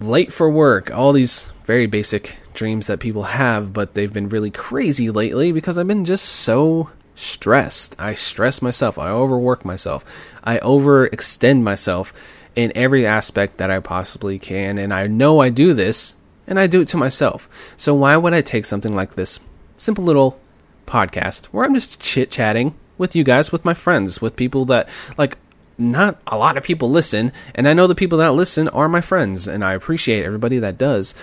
late 0.00 0.32
for 0.32 0.48
work, 0.48 0.90
all 0.90 1.12
these 1.12 1.48
very 1.64 1.86
basic 1.86 2.36
dreams 2.52 2.86
that 2.86 3.00
people 3.00 3.24
have, 3.24 3.72
but 3.72 3.94
they've 3.94 4.12
been 4.12 4.28
really 4.28 4.50
crazy 4.50 5.10
lately 5.10 5.52
because 5.52 5.78
I've 5.78 5.86
been 5.86 6.04
just 6.04 6.24
so 6.24 6.90
stressed. 7.14 7.96
I 7.98 8.14
stress 8.14 8.60
myself, 8.60 8.98
I 8.98 9.10
overwork 9.10 9.64
myself, 9.64 10.04
I 10.42 10.58
overextend 10.58 11.62
myself 11.62 12.12
in 12.54 12.72
every 12.74 13.06
aspect 13.06 13.56
that 13.58 13.70
I 13.70 13.80
possibly 13.80 14.38
can, 14.38 14.78
and 14.78 14.92
I 14.92 15.06
know 15.06 15.40
I 15.40 15.48
do 15.48 15.74
this, 15.74 16.14
and 16.46 16.58
I 16.58 16.66
do 16.66 16.80
it 16.82 16.88
to 16.88 16.96
myself. 16.96 17.48
So 17.76 17.94
why 17.94 18.16
would 18.16 18.34
I 18.34 18.42
take 18.42 18.64
something 18.64 18.94
like 18.94 19.14
this 19.14 19.40
simple 19.76 20.04
little 20.04 20.38
podcast 20.86 21.46
where 21.46 21.64
I'm 21.64 21.74
just 21.74 22.00
chit 22.00 22.30
chatting 22.30 22.74
with 22.98 23.16
you 23.16 23.24
guys, 23.24 23.50
with 23.50 23.64
my 23.64 23.74
friends, 23.74 24.20
with 24.20 24.36
people 24.36 24.64
that 24.66 24.88
like 25.16 25.38
not 25.76 26.20
a 26.26 26.38
lot 26.38 26.56
of 26.56 26.62
people 26.62 26.90
listen, 26.90 27.32
and 27.54 27.66
I 27.66 27.72
know 27.72 27.86
the 27.86 27.94
people 27.94 28.18
that 28.18 28.34
listen 28.34 28.68
are 28.68 28.88
my 28.88 29.00
friends, 29.00 29.48
and 29.48 29.64
I 29.64 29.74
appreciate 29.74 30.24
everybody 30.24 30.58
that 30.58 30.78
does. 30.78 31.14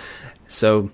So, 0.52 0.90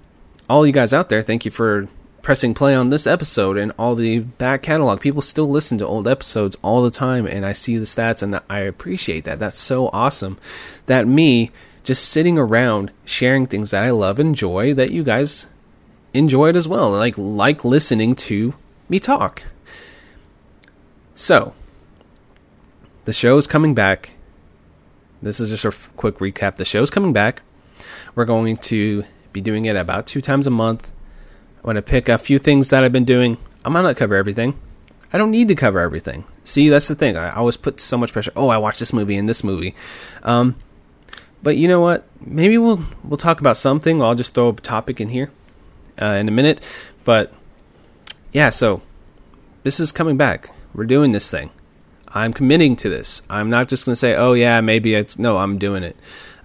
all 0.48 0.66
you 0.66 0.72
guys 0.72 0.92
out 0.92 1.08
there, 1.08 1.20
thank 1.20 1.44
you 1.44 1.50
for 1.50 1.88
pressing 2.22 2.54
play 2.54 2.74
on 2.74 2.90
this 2.90 3.08
episode 3.08 3.56
and 3.56 3.72
all 3.76 3.96
the 3.96 4.20
back 4.20 4.62
catalog. 4.62 5.00
People 5.00 5.20
still 5.20 5.48
listen 5.48 5.78
to 5.78 5.86
old 5.86 6.06
episodes 6.06 6.56
all 6.62 6.82
the 6.82 6.92
time, 6.92 7.26
and 7.26 7.44
I 7.44 7.52
see 7.52 7.76
the 7.76 7.84
stats, 7.84 8.22
and 8.22 8.40
I 8.48 8.60
appreciate 8.60 9.24
that. 9.24 9.40
That's 9.40 9.58
so 9.58 9.88
awesome. 9.88 10.38
That 10.86 11.08
me 11.08 11.50
just 11.82 12.08
sitting 12.08 12.38
around 12.38 12.92
sharing 13.04 13.46
things 13.46 13.72
that 13.72 13.82
I 13.82 13.90
love 13.90 14.20
and 14.20 14.28
enjoy, 14.28 14.74
that 14.74 14.92
you 14.92 15.02
guys 15.02 15.48
enjoy 16.14 16.50
it 16.50 16.56
as 16.56 16.68
well. 16.68 16.92
Like 16.92 17.18
like 17.18 17.64
listening 17.64 18.14
to 18.14 18.54
me 18.88 19.00
talk. 19.00 19.42
So, 21.16 21.52
the 23.06 23.12
show 23.12 23.36
is 23.38 23.48
coming 23.48 23.74
back. 23.74 24.10
This 25.20 25.40
is 25.40 25.50
just 25.50 25.64
a 25.64 25.88
quick 25.96 26.18
recap. 26.18 26.56
The 26.56 26.64
show's 26.64 26.90
coming 26.90 27.12
back. 27.12 27.42
We're 28.14 28.24
going 28.24 28.56
to 28.56 29.04
be 29.38 29.50
doing 29.50 29.66
it 29.66 29.76
about 29.76 30.06
two 30.06 30.20
times 30.20 30.46
a 30.46 30.50
month. 30.50 30.90
I 31.62 31.66
want 31.66 31.76
to 31.76 31.82
pick 31.82 32.08
a 32.08 32.18
few 32.18 32.38
things 32.38 32.70
that 32.70 32.82
I've 32.82 32.92
been 32.92 33.04
doing. 33.04 33.36
I'm 33.64 33.72
not 33.72 33.82
going 33.82 33.94
to 33.94 33.98
cover 33.98 34.16
everything. 34.16 34.58
I 35.12 35.18
don't 35.18 35.30
need 35.30 35.48
to 35.48 35.54
cover 35.54 35.78
everything. 35.80 36.24
See, 36.44 36.68
that's 36.68 36.88
the 36.88 36.94
thing. 36.94 37.16
I 37.16 37.34
always 37.34 37.56
put 37.56 37.80
so 37.80 37.96
much 37.96 38.12
pressure. 38.12 38.32
Oh, 38.36 38.48
I 38.48 38.58
watched 38.58 38.80
this 38.80 38.92
movie 38.92 39.16
and 39.16 39.28
this 39.28 39.42
movie. 39.42 39.74
Um, 40.22 40.56
but 41.42 41.56
you 41.56 41.68
know 41.68 41.80
what? 41.80 42.04
Maybe 42.20 42.58
we'll 42.58 42.82
we'll 43.04 43.16
talk 43.16 43.40
about 43.40 43.56
something. 43.56 44.02
I'll 44.02 44.14
just 44.14 44.34
throw 44.34 44.48
a 44.48 44.52
topic 44.54 45.00
in 45.00 45.08
here 45.08 45.30
uh, 46.00 46.16
in 46.20 46.28
a 46.28 46.32
minute. 46.32 46.60
But 47.04 47.32
yeah, 48.32 48.50
so 48.50 48.82
this 49.62 49.80
is 49.80 49.92
coming 49.92 50.16
back. 50.16 50.50
We're 50.74 50.84
doing 50.84 51.12
this 51.12 51.30
thing. 51.30 51.50
I'm 52.08 52.32
committing 52.32 52.76
to 52.76 52.88
this. 52.88 53.22
I'm 53.30 53.50
not 53.50 53.68
just 53.68 53.84
going 53.84 53.92
to 53.92 53.96
say, 53.96 54.14
oh, 54.14 54.32
yeah, 54.32 54.60
maybe 54.60 54.94
it's. 54.94 55.18
No, 55.18 55.36
I'm 55.38 55.58
doing 55.58 55.84
it. 55.84 55.96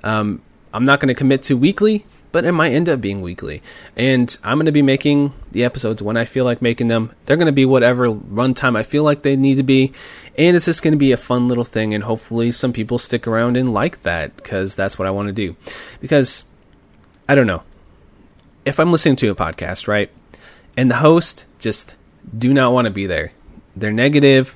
Um, 0.03 0.41
I'm 0.73 0.83
not 0.83 0.99
going 0.99 1.07
to 1.07 1.13
commit 1.13 1.43
to 1.43 1.55
weekly, 1.55 2.05
but 2.33 2.45
it 2.45 2.51
might 2.51 2.73
end 2.73 2.89
up 2.89 2.99
being 2.99 3.21
weekly. 3.21 3.61
And 3.95 4.35
I'm 4.43 4.57
going 4.57 4.65
to 4.65 4.71
be 4.71 4.81
making 4.81 5.33
the 5.51 5.63
episodes 5.63 6.01
when 6.01 6.17
I 6.17 6.25
feel 6.25 6.45
like 6.45 6.63
making 6.63 6.87
them. 6.87 7.11
They're 7.25 7.37
going 7.37 7.45
to 7.45 7.53
be 7.53 7.63
whatever 7.63 8.09
runtime 8.09 8.75
I 8.75 8.81
feel 8.81 9.03
like 9.03 9.21
they 9.21 9.35
need 9.35 9.57
to 9.57 9.63
be. 9.63 9.93
And 10.35 10.57
it's 10.57 10.65
just 10.65 10.81
going 10.81 10.93
to 10.93 10.97
be 10.97 11.11
a 11.11 11.17
fun 11.17 11.47
little 11.47 11.63
thing. 11.63 11.93
And 11.93 12.03
hopefully, 12.03 12.51
some 12.51 12.73
people 12.73 12.97
stick 12.97 13.27
around 13.27 13.55
and 13.55 13.71
like 13.71 14.01
that 14.01 14.35
because 14.35 14.75
that's 14.75 14.97
what 14.97 15.07
I 15.07 15.11
want 15.11 15.27
to 15.27 15.31
do. 15.31 15.55
Because, 16.01 16.43
I 17.29 17.35
don't 17.35 17.45
know. 17.45 17.61
If 18.65 18.79
I'm 18.79 18.91
listening 18.91 19.15
to 19.17 19.29
a 19.29 19.35
podcast, 19.35 19.87
right? 19.87 20.09
And 20.75 20.89
the 20.89 20.95
host 20.95 21.45
just 21.59 21.95
do 22.35 22.51
not 22.51 22.73
want 22.73 22.85
to 22.85 22.91
be 22.91 23.05
there. 23.05 23.31
They're 23.75 23.91
negative. 23.91 24.55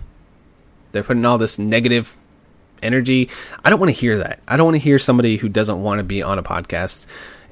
They're 0.94 1.04
putting 1.04 1.26
all 1.26 1.38
this 1.38 1.60
negative 1.60 2.18
energy. 2.82 3.30
I 3.64 3.70
don't 3.70 3.80
want 3.80 3.94
to 3.94 4.00
hear 4.00 4.18
that. 4.18 4.40
I 4.48 4.58
don't 4.58 4.66
want 4.66 4.76
to 4.76 4.80
hear 4.80 4.98
somebody 4.98 5.38
who 5.38 5.48
doesn't 5.48 5.80
want 5.80 6.00
to 6.00 6.04
be 6.04 6.24
on 6.24 6.40
a 6.40 6.44
podcast 6.44 7.06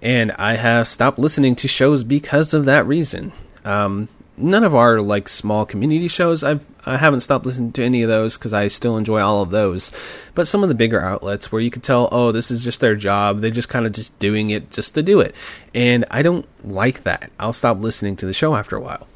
and 0.05 0.31
I 0.33 0.53
have 0.53 0.88
stopped 0.88 1.17
listening 1.17 1.55
to 1.55 1.67
shows 1.67 2.03
because 2.03 2.53
of 2.53 2.65
that 2.65 2.85
reason. 2.85 3.33
Um, 3.65 4.07
none 4.38 4.63
of 4.63 4.75
our 4.75 5.01
like 5.01 5.27
small 5.27 5.65
community 5.65 6.07
shows 6.07 6.43
I've 6.43 6.63
I 6.85 6.97
haven't 6.97 7.21
stopped 7.21 7.43
listening 7.47 7.71
to 7.71 7.83
any 7.83 8.03
of 8.03 8.09
those 8.09 8.38
because 8.38 8.53
I 8.53 8.67
still 8.67 8.97
enjoy 8.97 9.19
all 9.19 9.41
of 9.41 9.50
those. 9.50 9.91
But 10.35 10.45
some 10.47 10.62
of 10.62 10.69
the 10.69 10.75
bigger 10.75 11.01
outlets 11.01 11.51
where 11.51 11.59
you 11.59 11.71
could 11.71 11.81
tell, 11.81 12.07
oh, 12.12 12.31
this 12.31 12.51
is 12.51 12.63
just 12.63 12.81
their 12.81 12.95
job. 12.95 13.39
They're 13.39 13.50
just 13.50 13.69
kind 13.69 13.88
of 13.88 13.93
just 13.93 14.17
doing 14.19 14.51
it 14.51 14.69
just 14.69 14.93
to 14.93 15.01
do 15.01 15.21
it, 15.21 15.35
and 15.74 16.05
I 16.12 16.21
don't 16.21 16.45
like 16.63 17.01
that. 17.03 17.31
I'll 17.39 17.51
stop 17.51 17.79
listening 17.79 18.15
to 18.17 18.27
the 18.27 18.33
show 18.33 18.55
after 18.55 18.75
a 18.75 18.81
while, 18.81 19.07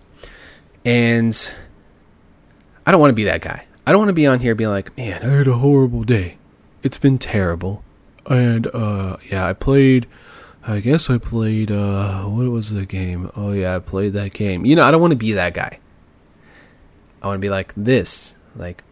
and 0.83 1.53
I 2.87 2.91
don't 2.91 2.99
want 2.99 3.11
to 3.11 3.15
be 3.15 3.25
that 3.25 3.41
guy. 3.41 3.65
I 3.85 3.91
don't 3.91 3.99
want 3.99 4.09
to 4.09 4.13
be 4.13 4.25
on 4.25 4.39
here 4.39 4.55
being 4.55 4.71
like, 4.71 4.97
man, 4.97 5.21
I 5.21 5.35
had 5.37 5.47
a 5.47 5.53
horrible 5.53 6.03
day. 6.03 6.37
It's 6.81 6.97
been 6.97 7.19
terrible, 7.19 7.83
and 8.25 8.65
uh, 8.73 9.17
yeah, 9.29 9.45
I 9.45 9.53
played 9.53 10.07
I 10.69 10.81
guess 10.81 11.09
I 11.09 11.17
played, 11.17 11.71
uh, 11.71 12.25
what 12.25 12.47
was 12.47 12.69
the 12.69 12.85
game? 12.85 13.31
Oh, 13.35 13.53
yeah, 13.53 13.75
I 13.75 13.79
played 13.79 14.13
that 14.13 14.33
game. 14.33 14.67
You 14.67 14.75
know, 14.75 14.83
I 14.83 14.91
don't 14.91 15.01
want 15.01 15.13
to 15.13 15.17
be 15.17 15.31
that 15.31 15.55
guy. 15.55 15.79
I 17.23 17.27
want 17.27 17.39
to 17.39 17.41
be 17.41 17.49
like 17.49 17.73
this. 17.75 18.35
Like, 18.55 18.83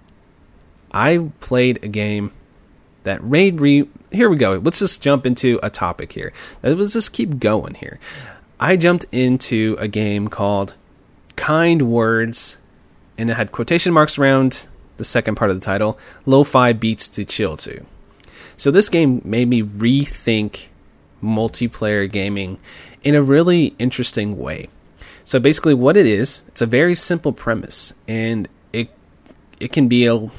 I 0.92 1.30
played 1.40 1.84
a 1.84 1.88
game 1.88 2.32
that 3.04 3.24
made 3.24 3.62
re. 3.62 3.88
Here 4.12 4.28
we 4.28 4.38
go. 4.38 4.56
Let's 4.56 4.80
just 4.80 5.04
jump 5.04 5.28
into 5.28 5.60
a 5.62 5.70
topic 5.70 6.14
here. 6.14 6.34
Let's 6.64 6.94
just 6.94 7.14
keep 7.14 7.38
going 7.38 7.76
here. 7.76 8.00
I 8.60 8.76
jumped 8.76 9.06
into 9.12 9.76
a 9.78 9.88
game 9.88 10.30
called 10.30 10.74
Kind 11.36 11.84
Words, 11.84 12.58
and 13.20 13.30
it 13.30 13.36
had 13.36 13.52
quotation 13.52 13.94
marks 13.94 14.18
around 14.18 14.68
the 14.98 15.06
second 15.06 15.36
part 15.36 15.52
of 15.52 15.60
the 15.60 15.64
title 15.64 16.00
Lo 16.26 16.44
Fi 16.44 16.74
Beats 16.74 17.08
to 17.10 17.24
Chill 17.24 17.56
to. 17.58 17.86
So 18.58 18.72
this 18.72 18.90
game 18.90 19.22
made 19.24 19.48
me 19.48 19.62
rethink 19.62 20.70
multiplayer 21.24 22.10
gaming 22.12 22.60
in 23.04 23.16
a 23.16 23.22
really 23.22 23.76
interesting 23.80 24.38
way. 24.38 24.70
So 25.24 25.40
basically, 25.40 25.74
what 25.74 25.98
it 25.98 26.06
is, 26.06 26.42
it's 26.48 26.62
a 26.62 26.66
very 26.66 26.96
simple 26.96 27.34
premise, 27.34 27.94
and 28.08 28.48
it 28.72 28.90
it 29.60 29.72
can 29.74 29.88
be 29.88 30.06
a, 30.06 30.30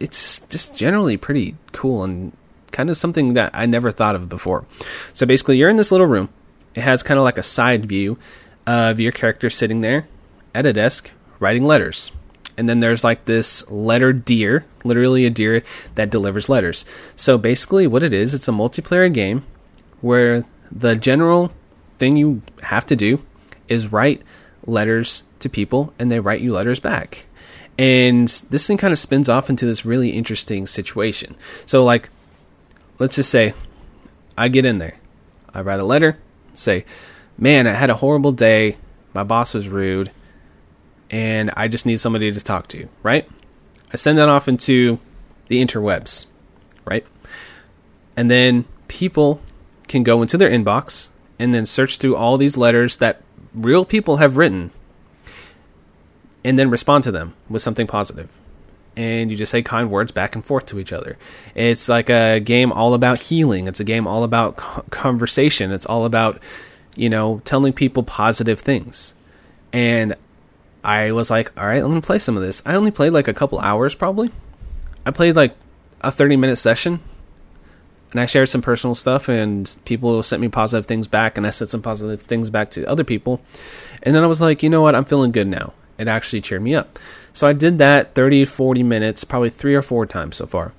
it's 0.00 0.40
just 0.40 0.76
generally 0.76 1.16
pretty 1.16 1.56
cool 1.72 2.04
and 2.04 2.32
kind 2.72 2.90
of 2.90 2.96
something 2.96 3.34
that 3.34 3.50
I 3.52 3.66
never 3.66 3.90
thought 3.90 4.14
of 4.14 4.28
before. 4.28 4.64
So 5.12 5.26
basically, 5.26 5.56
you're 5.56 5.70
in 5.70 5.76
this 5.76 5.92
little 5.92 6.06
room. 6.06 6.28
It 6.74 6.82
has 6.82 7.02
kind 7.02 7.18
of 7.18 7.24
like 7.24 7.38
a 7.38 7.42
side 7.42 7.86
view 7.86 8.18
of 8.66 9.00
your 9.00 9.12
character 9.12 9.50
sitting 9.50 9.80
there 9.80 10.08
at 10.54 10.66
a 10.66 10.72
desk 10.72 11.10
writing 11.40 11.64
letters. 11.64 12.12
And 12.56 12.68
then 12.68 12.80
there's 12.80 13.04
like 13.04 13.24
this 13.24 13.70
letter 13.70 14.12
deer, 14.12 14.64
literally 14.84 15.24
a 15.24 15.30
deer 15.30 15.62
that 15.94 16.10
delivers 16.10 16.48
letters. 16.48 16.84
So 17.14 17.38
basically, 17.38 17.86
what 17.86 18.02
it 18.02 18.12
is, 18.12 18.34
it's 18.34 18.48
a 18.48 18.52
multiplayer 18.52 19.12
game 19.12 19.44
where 20.00 20.44
the 20.70 20.96
general 20.96 21.52
thing 21.98 22.16
you 22.16 22.42
have 22.62 22.86
to 22.86 22.96
do 22.96 23.24
is 23.68 23.92
write 23.92 24.22
letters 24.66 25.24
to 25.40 25.48
people 25.48 25.92
and 25.98 26.10
they 26.10 26.20
write 26.20 26.40
you 26.40 26.52
letters 26.52 26.80
back. 26.80 27.26
And 27.78 28.28
this 28.50 28.66
thing 28.66 28.76
kind 28.76 28.92
of 28.92 28.98
spins 28.98 29.28
off 29.28 29.48
into 29.48 29.64
this 29.64 29.84
really 29.84 30.10
interesting 30.10 30.66
situation. 30.66 31.36
So, 31.64 31.84
like, 31.84 32.10
let's 32.98 33.16
just 33.16 33.30
say 33.30 33.54
I 34.36 34.48
get 34.48 34.64
in 34.64 34.78
there, 34.78 34.96
I 35.54 35.60
write 35.60 35.80
a 35.80 35.84
letter, 35.84 36.18
say, 36.54 36.84
Man, 37.36 37.68
I 37.68 37.72
had 37.72 37.88
a 37.88 37.94
horrible 37.94 38.32
day, 38.32 38.76
my 39.14 39.22
boss 39.22 39.54
was 39.54 39.68
rude, 39.68 40.10
and 41.08 41.52
I 41.56 41.68
just 41.68 41.86
need 41.86 42.00
somebody 42.00 42.32
to 42.32 42.40
talk 42.40 42.66
to, 42.68 42.88
right? 43.04 43.28
I 43.92 43.96
send 43.96 44.18
that 44.18 44.28
off 44.28 44.48
into 44.48 44.98
the 45.46 45.64
interwebs, 45.64 46.26
right? 46.84 47.06
And 48.16 48.28
then 48.28 48.64
people 48.88 49.40
can 49.88 50.02
go 50.02 50.22
into 50.22 50.36
their 50.36 50.50
inbox 50.50 51.08
and 51.38 51.54
then 51.54 51.66
search 51.66 51.98
through 51.98 52.16
all 52.16 52.36
these 52.36 52.56
letters 52.56 52.96
that 52.98 53.22
real 53.54 53.84
people 53.84 54.18
have 54.18 54.36
written 54.36 54.70
and 56.44 56.58
then 56.58 56.70
respond 56.70 57.04
to 57.04 57.12
them 57.12 57.34
with 57.48 57.62
something 57.62 57.86
positive. 57.86 58.38
And 58.96 59.30
you 59.30 59.36
just 59.36 59.52
say 59.52 59.62
kind 59.62 59.90
words 59.90 60.10
back 60.10 60.34
and 60.34 60.44
forth 60.44 60.66
to 60.66 60.80
each 60.80 60.92
other. 60.92 61.16
It's 61.54 61.88
like 61.88 62.10
a 62.10 62.40
game 62.40 62.72
all 62.72 62.94
about 62.94 63.20
healing. 63.20 63.68
It's 63.68 63.80
a 63.80 63.84
game 63.84 64.06
all 64.06 64.24
about 64.24 64.56
conversation. 64.90 65.70
It's 65.70 65.86
all 65.86 66.04
about, 66.04 66.42
you 66.96 67.08
know, 67.08 67.40
telling 67.44 67.72
people 67.72 68.02
positive 68.02 68.60
things. 68.60 69.14
And 69.72 70.14
I 70.82 71.12
was 71.12 71.30
like, 71.30 71.52
all 71.58 71.66
right, 71.66 71.82
I'm 71.82 71.88
going 71.88 72.00
to 72.00 72.06
play 72.06 72.18
some 72.18 72.36
of 72.36 72.42
this. 72.42 72.62
I 72.66 72.74
only 72.74 72.90
played 72.90 73.12
like 73.12 73.28
a 73.28 73.34
couple 73.34 73.60
hours 73.60 73.94
probably. 73.94 74.30
I 75.06 75.12
played 75.12 75.36
like 75.36 75.54
a 76.00 76.10
30 76.10 76.36
minute 76.36 76.56
session 76.56 77.00
and 78.10 78.20
I 78.20 78.26
shared 78.26 78.48
some 78.48 78.62
personal 78.62 78.94
stuff, 78.94 79.28
and 79.28 79.76
people 79.84 80.22
sent 80.22 80.40
me 80.40 80.48
positive 80.48 80.86
things 80.86 81.06
back, 81.06 81.36
and 81.36 81.46
I 81.46 81.50
said 81.50 81.68
some 81.68 81.82
positive 81.82 82.22
things 82.22 82.50
back 82.50 82.70
to 82.70 82.84
other 82.86 83.04
people. 83.04 83.40
And 84.02 84.14
then 84.14 84.22
I 84.22 84.26
was 84.26 84.40
like, 84.40 84.62
you 84.62 84.70
know 84.70 84.80
what? 84.80 84.94
I'm 84.94 85.04
feeling 85.04 85.32
good 85.32 85.48
now. 85.48 85.72
It 85.98 86.08
actually 86.08 86.40
cheered 86.40 86.62
me 86.62 86.74
up. 86.74 86.98
So 87.32 87.46
I 87.46 87.52
did 87.52 87.78
that 87.78 88.14
30, 88.14 88.44
40 88.44 88.82
minutes, 88.82 89.24
probably 89.24 89.50
three 89.50 89.74
or 89.74 89.82
four 89.82 90.06
times 90.06 90.36
so 90.36 90.46
far. 90.46 90.72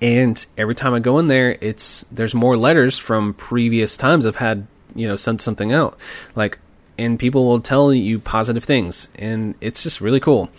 And 0.00 0.44
every 0.58 0.74
time 0.74 0.94
I 0.94 0.98
go 0.98 1.18
in 1.18 1.28
there, 1.28 1.56
it's 1.60 2.04
there's 2.10 2.34
more 2.34 2.56
letters 2.56 2.98
from 2.98 3.34
previous 3.34 3.96
times 3.96 4.26
I've 4.26 4.36
had, 4.36 4.66
you 4.96 5.06
know, 5.06 5.14
sent 5.14 5.40
something 5.40 5.72
out. 5.72 5.96
Like, 6.34 6.58
and 6.98 7.18
people 7.18 7.46
will 7.46 7.60
tell 7.60 7.94
you 7.94 8.18
positive 8.18 8.64
things, 8.64 9.08
and 9.14 9.54
it's 9.60 9.82
just 9.84 10.00
really 10.00 10.20
cool. 10.20 10.50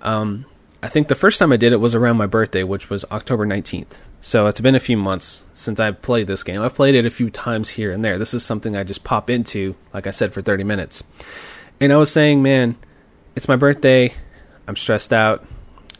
Um, 0.00 0.46
I 0.82 0.88
think 0.88 1.06
the 1.06 1.14
first 1.14 1.38
time 1.38 1.52
I 1.52 1.56
did 1.56 1.72
it 1.72 1.76
was 1.76 1.94
around 1.94 2.16
my 2.16 2.26
birthday, 2.26 2.64
which 2.64 2.90
was 2.90 3.04
October 3.12 3.46
19th. 3.46 4.00
So 4.20 4.48
it's 4.48 4.60
been 4.60 4.74
a 4.74 4.80
few 4.80 4.96
months 4.96 5.44
since 5.52 5.78
I've 5.78 6.02
played 6.02 6.26
this 6.26 6.42
game. 6.42 6.60
I've 6.60 6.74
played 6.74 6.96
it 6.96 7.06
a 7.06 7.10
few 7.10 7.30
times 7.30 7.70
here 7.70 7.92
and 7.92 8.02
there. 8.02 8.18
This 8.18 8.34
is 8.34 8.44
something 8.44 8.74
I 8.74 8.82
just 8.82 9.04
pop 9.04 9.30
into, 9.30 9.76
like 9.94 10.08
I 10.08 10.10
said, 10.10 10.34
for 10.34 10.42
30 10.42 10.64
minutes. 10.64 11.04
And 11.80 11.92
I 11.92 11.96
was 11.96 12.10
saying, 12.10 12.42
man, 12.42 12.76
it's 13.36 13.46
my 13.46 13.54
birthday. 13.54 14.12
I'm 14.66 14.74
stressed 14.74 15.12
out. 15.12 15.46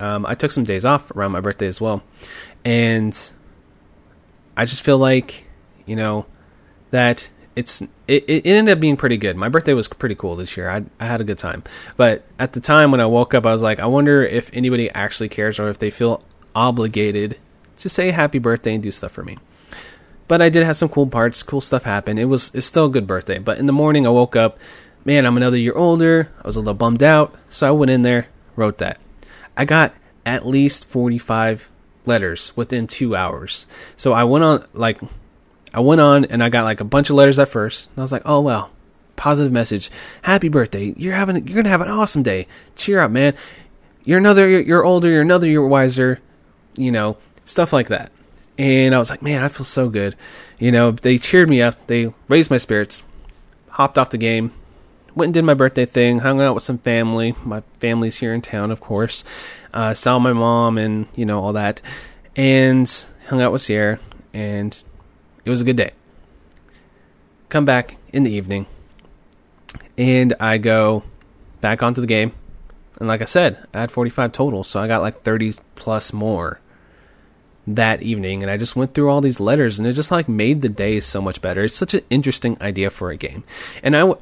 Um, 0.00 0.26
I 0.26 0.34
took 0.34 0.50
some 0.50 0.64
days 0.64 0.84
off 0.84 1.12
around 1.12 1.30
my 1.30 1.40
birthday 1.40 1.68
as 1.68 1.80
well. 1.80 2.02
And 2.64 3.16
I 4.56 4.64
just 4.64 4.82
feel 4.82 4.98
like, 4.98 5.44
you 5.86 5.94
know, 5.94 6.26
that 6.90 7.30
it's 7.54 7.82
it, 8.08 8.24
it 8.28 8.46
ended 8.46 8.72
up 8.72 8.80
being 8.80 8.96
pretty 8.96 9.16
good. 9.16 9.36
My 9.36 9.48
birthday 9.48 9.74
was 9.74 9.88
pretty 9.88 10.14
cool 10.14 10.36
this 10.36 10.56
year. 10.56 10.68
I 10.68 10.84
I 10.98 11.06
had 11.06 11.20
a 11.20 11.24
good 11.24 11.38
time. 11.38 11.62
But 11.96 12.24
at 12.38 12.52
the 12.52 12.60
time 12.60 12.90
when 12.90 13.00
I 13.00 13.06
woke 13.06 13.34
up, 13.34 13.44
I 13.44 13.52
was 13.52 13.62
like, 13.62 13.80
I 13.80 13.86
wonder 13.86 14.24
if 14.24 14.50
anybody 14.54 14.90
actually 14.90 15.28
cares 15.28 15.58
or 15.58 15.68
if 15.68 15.78
they 15.78 15.90
feel 15.90 16.22
obligated 16.54 17.38
to 17.78 17.88
say 17.88 18.10
happy 18.10 18.38
birthday 18.38 18.74
and 18.74 18.82
do 18.82 18.90
stuff 18.90 19.12
for 19.12 19.24
me. 19.24 19.38
But 20.28 20.40
I 20.40 20.48
did 20.48 20.64
have 20.64 20.76
some 20.76 20.88
cool 20.88 21.06
parts, 21.06 21.42
cool 21.42 21.60
stuff 21.60 21.84
happen. 21.84 22.16
It 22.18 22.24
was 22.24 22.50
it's 22.54 22.66
still 22.66 22.86
a 22.86 22.90
good 22.90 23.06
birthday. 23.06 23.38
But 23.38 23.58
in 23.58 23.66
the 23.66 23.72
morning 23.72 24.06
I 24.06 24.10
woke 24.10 24.36
up, 24.36 24.58
man, 25.04 25.26
I'm 25.26 25.36
another 25.36 25.58
year 25.58 25.74
older. 25.74 26.30
I 26.42 26.46
was 26.46 26.56
a 26.56 26.60
little 26.60 26.74
bummed 26.74 27.02
out, 27.02 27.34
so 27.50 27.68
I 27.68 27.72
went 27.72 27.90
in 27.90 28.02
there, 28.02 28.28
wrote 28.56 28.78
that. 28.78 28.98
I 29.56 29.66
got 29.66 29.94
at 30.24 30.46
least 30.46 30.86
45 30.86 31.70
letters 32.06 32.56
within 32.56 32.86
2 32.86 33.14
hours. 33.14 33.66
So 33.96 34.12
I 34.12 34.24
went 34.24 34.44
on 34.44 34.64
like 34.72 35.00
I 35.72 35.80
went 35.80 36.00
on 36.00 36.24
and 36.26 36.42
I 36.42 36.48
got 36.48 36.64
like 36.64 36.80
a 36.80 36.84
bunch 36.84 37.10
of 37.10 37.16
letters 37.16 37.38
at 37.38 37.48
first. 37.48 37.88
And 37.90 37.98
I 37.98 38.02
was 38.02 38.12
like, 38.12 38.22
oh 38.24 38.40
well, 38.40 38.70
positive 39.16 39.52
message, 39.52 39.90
happy 40.22 40.48
birthday. 40.48 40.94
You're 40.96 41.14
having 41.14 41.46
you're 41.46 41.56
gonna 41.56 41.68
have 41.68 41.80
an 41.80 41.88
awesome 41.88 42.22
day. 42.22 42.46
Cheer 42.76 43.00
up, 43.00 43.10
man. 43.10 43.34
You're 44.04 44.18
another 44.18 44.48
you're 44.48 44.84
older. 44.84 45.08
You're 45.08 45.22
another 45.22 45.46
you're 45.46 45.66
wiser. 45.66 46.20
You 46.74 46.92
know 46.92 47.16
stuff 47.44 47.72
like 47.72 47.88
that. 47.88 48.12
And 48.58 48.94
I 48.94 48.98
was 48.98 49.10
like, 49.10 49.22
man, 49.22 49.42
I 49.42 49.48
feel 49.48 49.64
so 49.64 49.88
good. 49.88 50.14
You 50.58 50.70
know, 50.70 50.90
they 50.90 51.18
cheered 51.18 51.48
me 51.48 51.62
up. 51.62 51.86
They 51.86 52.12
raised 52.28 52.50
my 52.50 52.58
spirits. 52.58 53.02
Hopped 53.70 53.98
off 53.98 54.10
the 54.10 54.18
game. 54.18 54.52
Went 55.14 55.28
and 55.28 55.34
did 55.34 55.44
my 55.44 55.54
birthday 55.54 55.86
thing. 55.86 56.20
Hung 56.20 56.40
out 56.40 56.54
with 56.54 56.62
some 56.62 56.78
family. 56.78 57.34
My 57.44 57.62
family's 57.80 58.18
here 58.18 58.34
in 58.34 58.40
town, 58.42 58.70
of 58.70 58.80
course. 58.80 59.24
Uh, 59.72 59.94
saw 59.94 60.18
my 60.18 60.32
mom 60.32 60.78
and 60.78 61.06
you 61.14 61.24
know 61.24 61.42
all 61.42 61.54
that. 61.54 61.80
And 62.36 62.88
hung 63.28 63.40
out 63.40 63.52
with 63.52 63.62
Sierra. 63.62 63.98
And 64.32 64.82
it 65.44 65.50
was 65.50 65.60
a 65.60 65.64
good 65.64 65.76
day. 65.76 65.92
Come 67.48 67.64
back 67.64 67.96
in 68.12 68.22
the 68.22 68.32
evening, 68.32 68.66
and 69.98 70.34
I 70.40 70.58
go 70.58 71.02
back 71.60 71.82
onto 71.82 72.00
the 72.00 72.06
game, 72.06 72.32
And 72.98 73.08
like 73.08 73.22
I 73.22 73.26
said, 73.26 73.66
I 73.72 73.80
had 73.80 73.90
45 73.90 74.32
total, 74.32 74.64
so 74.64 74.80
I 74.80 74.86
got 74.86 75.02
like 75.02 75.22
30 75.22 75.54
plus 75.74 76.12
more 76.12 76.60
that 77.66 78.02
evening 78.02 78.42
and 78.42 78.50
I 78.50 78.56
just 78.56 78.74
went 78.74 78.92
through 78.92 79.08
all 79.08 79.20
these 79.20 79.38
letters 79.38 79.78
and 79.78 79.86
it 79.86 79.92
just 79.92 80.10
like 80.10 80.28
made 80.28 80.62
the 80.62 80.68
day 80.68 81.00
so 81.00 81.22
much 81.22 81.40
better. 81.40 81.64
It's 81.64 81.76
such 81.76 81.94
an 81.94 82.02
interesting 82.10 82.56
idea 82.60 82.90
for 82.90 83.10
a 83.10 83.16
game. 83.16 83.44
And 83.82 83.96
I 83.96 84.12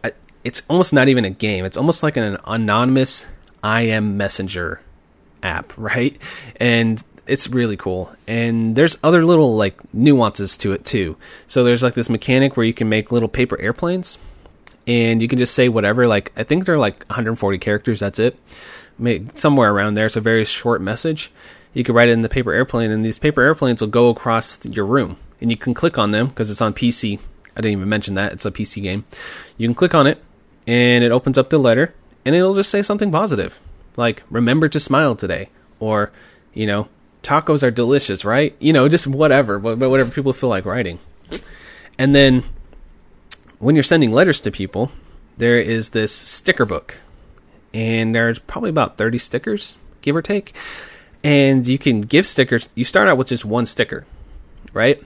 it's 0.44 0.62
almost 0.68 0.92
not 0.92 1.08
even 1.08 1.24
a 1.24 1.30
game. 1.30 1.64
It's 1.64 1.76
almost 1.76 2.02
like 2.02 2.16
an 2.16 2.38
anonymous 2.44 3.26
IM 3.64 4.16
messenger 4.16 4.80
app, 5.42 5.72
right? 5.76 6.16
And 6.56 7.02
it's 7.30 7.49
really 7.49 7.76
cool. 7.76 8.14
And 8.26 8.76
there's 8.76 8.99
other 9.02 9.25
little 9.25 9.56
like 9.56 9.76
nuances 9.94 10.56
to 10.58 10.72
it 10.72 10.84
too. 10.84 11.16
So 11.46 11.64
there's 11.64 11.82
like 11.82 11.94
this 11.94 12.10
mechanic 12.10 12.56
where 12.56 12.66
you 12.66 12.75
can 12.75 12.88
make 12.88 13.12
little 13.12 13.28
paper 13.28 13.60
airplanes 13.60 14.18
and 14.87 15.22
you 15.22 15.28
can 15.28 15.38
just 15.38 15.54
say 15.54 15.68
whatever 15.68 16.06
like 16.06 16.32
I 16.37 16.42
think 16.42 16.64
they're 16.64 16.78
like 16.78 17.04
140 17.08 17.58
characters, 17.58 18.00
that's 18.00 18.18
it. 18.18 18.38
Make 18.99 19.38
Somewhere 19.38 19.72
around 19.72 19.94
there. 19.94 20.06
It's 20.06 20.16
a 20.16 20.20
very 20.20 20.44
short 20.44 20.80
message 20.80 21.32
you 21.72 21.84
can 21.84 21.94
write 21.94 22.08
it 22.08 22.12
in 22.12 22.22
the 22.22 22.28
paper 22.28 22.52
airplane, 22.52 22.90
and 22.90 23.04
these 23.04 23.18
paper 23.18 23.42
airplanes 23.42 23.80
will 23.80 23.88
go 23.88 24.08
across 24.08 24.64
your 24.66 24.84
room, 24.84 25.16
and 25.40 25.50
you 25.50 25.56
can 25.56 25.75
click 25.75 25.99
on 25.99 26.10
them 26.10 26.28
because 26.28 26.50
it's 26.50 26.62
on 26.62 26.75
PC. 26.75 27.18
I 27.56 27.60
didn't 27.60 27.78
even 27.78 27.88
mention 27.88 28.14
that 28.14 28.32
it's 28.32 28.46
a 28.46 28.50
PC 28.50 28.82
game. 28.82 29.04
You 29.56 29.68
can 29.68 29.75
click 29.75 29.94
on 29.94 30.06
it, 30.06 30.22
and 30.66 31.04
it 31.04 31.12
opens 31.12 31.38
up 31.38 31.50
the 31.50 31.58
letter, 31.58 31.94
and 32.25 32.34
it'll 32.34 32.54
just 32.54 32.70
say 32.70 32.82
something 32.82 33.12
positive, 33.12 33.60
like 33.96 34.22
"Remember 34.30 34.68
to 34.68 34.80
smile 34.80 35.14
today," 35.14 35.49
or 35.78 36.10
you 36.54 36.66
know, 36.66 36.88
"Tacos 37.22 37.62
are 37.62 37.70
delicious," 37.70 38.24
right? 38.24 38.54
You 38.58 38.72
know, 38.72 38.88
just 38.88 39.06
whatever, 39.06 39.58
whatever 39.58 40.10
people 40.10 40.32
feel 40.32 40.50
like 40.50 40.64
writing. 40.64 40.98
And 41.98 42.14
then 42.14 42.44
when 43.58 43.74
you're 43.74 43.82
sending 43.82 44.10
letters 44.12 44.40
to 44.40 44.50
people, 44.50 44.90
there 45.36 45.60
is 45.60 45.90
this 45.90 46.12
sticker 46.12 46.64
book, 46.64 46.98
and 47.74 48.14
there's 48.14 48.38
probably 48.38 48.70
about 48.70 48.96
30 48.96 49.18
stickers, 49.18 49.76
give 50.02 50.16
or 50.16 50.22
take 50.22 50.54
and 51.22 51.66
you 51.66 51.78
can 51.78 52.00
give 52.00 52.26
stickers. 52.26 52.68
You 52.74 52.84
start 52.84 53.08
out 53.08 53.18
with 53.18 53.28
just 53.28 53.44
one 53.44 53.66
sticker, 53.66 54.06
right? 54.72 55.02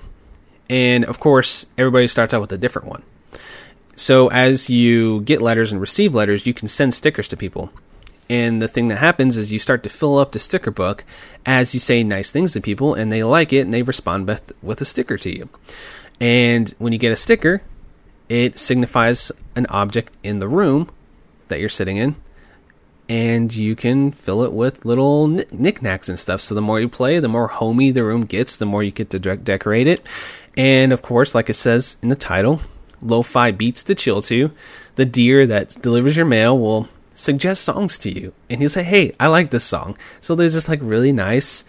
And 0.69 1.05
of 1.05 1.21
course, 1.21 1.67
everybody 1.77 2.09
starts 2.09 2.33
out 2.33 2.41
with 2.41 2.53
a 2.53 2.59
different 2.59 2.89
one. 2.89 3.03
So 3.97 4.29
as 4.29 4.71
you 4.71 5.21
get 5.23 5.43
letters 5.43 5.73
and 5.73 5.81
receive 5.81 6.15
letters, 6.15 6.47
you 6.47 6.55
can 6.55 6.69
send 6.69 6.95
stickers 6.95 7.29
to 7.29 7.37
people. 7.37 7.71
And 8.29 8.63
the 8.63 8.69
thing 8.69 8.89
that 8.89 8.97
happens 8.97 9.37
is 9.37 9.53
you 9.53 9.59
start 9.59 9.83
to 9.83 9.89
fill 9.89 10.19
up 10.19 10.33
the 10.33 10.39
sticker 10.39 10.71
book 10.71 11.05
as 11.45 11.75
you 11.75 11.81
say 11.81 12.03
nice 12.03 12.31
things 12.31 12.53
to 12.53 12.61
people, 12.61 12.95
and 12.95 13.13
they 13.13 13.23
like 13.23 13.53
it 13.53 13.61
and 13.61 13.75
they 13.75 13.83
respond 13.83 14.27
with, 14.27 14.53
with 14.63 14.81
a 14.81 14.85
sticker 14.85 15.19
to 15.19 15.31
you. 15.31 15.49
And 16.21 16.73
when 16.79 16.93
you 16.93 16.99
get 16.99 17.13
a 17.13 17.17
sticker, 17.17 17.63
it 18.29 18.59
signifies 18.59 19.31
an 19.57 19.67
object 19.67 20.17
in 20.23 20.39
the 20.39 20.49
room 20.49 20.91
that 21.49 21.61
you're 21.61 21.69
sitting 21.69 21.99
in 21.99 22.17
and 23.09 23.55
you 23.55 23.77
can 23.77 24.11
fill 24.13 24.43
it 24.43 24.53
with 24.53 24.85
little 24.85 25.27
knickknacks 25.29 26.09
and 26.09 26.19
stuff. 26.19 26.41
So 26.41 26.55
the 26.55 26.63
more 26.63 26.81
you 26.81 26.89
play, 26.89 27.19
the 27.19 27.29
more 27.29 27.49
homey 27.49 27.91
the 27.91 28.05
room 28.05 28.25
gets, 28.25 28.57
the 28.57 28.67
more 28.67 28.83
you 28.83 28.91
get 28.91 29.11
to 29.11 29.19
de- 29.19 29.37
decorate 29.37 29.87
it. 29.87 30.07
And 30.57 30.93
of 30.93 31.03
course, 31.03 31.35
like 31.35 31.51
it 31.51 31.55
says 31.55 31.97
in 32.03 32.09
the 32.09 32.17
title, 32.17 32.61
lo-fi 33.03 33.51
beats 33.51 33.85
to 33.85 33.95
chill 33.95 34.23
to. 34.23 34.51
The 34.95 35.05
deer 35.05 35.47
that 35.47 35.77
delivers 35.83 36.17
your 36.17 36.27
mail 36.27 36.59
will 36.59 36.89
suggest 37.15 37.65
songs 37.65 37.99
to 37.99 38.11
you, 38.11 38.33
and 38.51 38.61
he'll 38.61 38.69
say, 38.69 38.83
"Hey, 38.83 39.13
I 39.19 39.29
like 39.29 39.51
this 39.51 39.65
song." 39.65 39.97
So 40.21 40.35
there's 40.35 40.55
this 40.55 40.69
like 40.69 40.81
really 40.83 41.13
nice, 41.13 41.65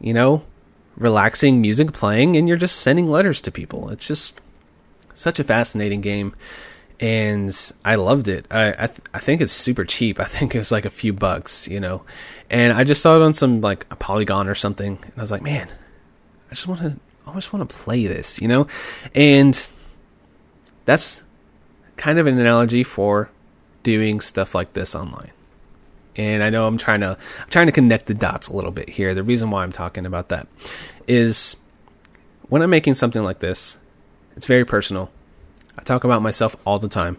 you 0.00 0.14
know, 0.14 0.42
relaxing 0.96 1.60
music 1.60 1.92
playing, 1.92 2.36
and 2.36 2.48
you're 2.48 2.56
just 2.56 2.80
sending 2.80 3.08
letters 3.08 3.40
to 3.42 3.50
people. 3.50 3.88
It's 3.90 4.06
just 4.06 4.40
such 5.14 5.38
a 5.38 5.44
fascinating 5.44 6.00
game 6.00 6.34
and 7.02 7.72
I 7.84 7.96
loved 7.96 8.28
it. 8.28 8.46
I 8.50 8.68
I, 8.70 8.86
th- 8.86 9.00
I, 9.12 9.18
think 9.18 9.40
it's 9.40 9.52
super 9.52 9.84
cheap. 9.84 10.20
I 10.20 10.24
think 10.24 10.54
it 10.54 10.58
was 10.58 10.70
like 10.70 10.84
a 10.84 10.90
few 10.90 11.12
bucks, 11.12 11.66
you 11.68 11.80
know. 11.80 12.04
And 12.48 12.72
I 12.72 12.84
just 12.84 13.02
saw 13.02 13.16
it 13.16 13.22
on 13.22 13.32
some 13.32 13.60
like 13.60 13.86
a 13.90 13.96
Polygon 13.96 14.48
or 14.48 14.54
something, 14.54 14.98
and 15.02 15.12
I 15.16 15.20
was 15.20 15.32
like, 15.32 15.42
man, 15.42 15.68
I 16.48 16.54
just 16.54 16.68
want 16.68 16.80
to, 16.80 16.96
I 17.26 17.34
just 17.34 17.52
want 17.52 17.68
to 17.68 17.76
play 17.76 18.06
this, 18.06 18.40
you 18.40 18.46
know. 18.46 18.68
And 19.14 19.70
that's 20.84 21.24
kind 21.96 22.18
of 22.20 22.26
an 22.28 22.38
analogy 22.38 22.84
for 22.84 23.30
doing 23.82 24.20
stuff 24.20 24.54
like 24.54 24.72
this 24.72 24.94
online. 24.94 25.30
And 26.16 26.42
I 26.42 26.50
know 26.50 26.66
I'm 26.66 26.78
trying 26.78 27.00
to 27.00 27.16
I'm 27.40 27.48
trying 27.48 27.66
to 27.66 27.72
connect 27.72 28.06
the 28.06 28.14
dots 28.14 28.48
a 28.48 28.54
little 28.54 28.70
bit 28.70 28.88
here. 28.88 29.14
The 29.14 29.22
reason 29.22 29.50
why 29.50 29.62
I'm 29.62 29.72
talking 29.72 30.04
about 30.04 30.28
that 30.28 30.46
is 31.08 31.56
when 32.48 32.60
I'm 32.62 32.70
making 32.70 32.94
something 32.94 33.22
like 33.22 33.38
this, 33.38 33.78
it's 34.36 34.46
very 34.46 34.64
personal 34.64 35.10
I 35.76 35.82
talk 35.82 36.04
about 36.04 36.22
myself 36.22 36.56
all 36.66 36.78
the 36.78 36.88
time. 36.88 37.18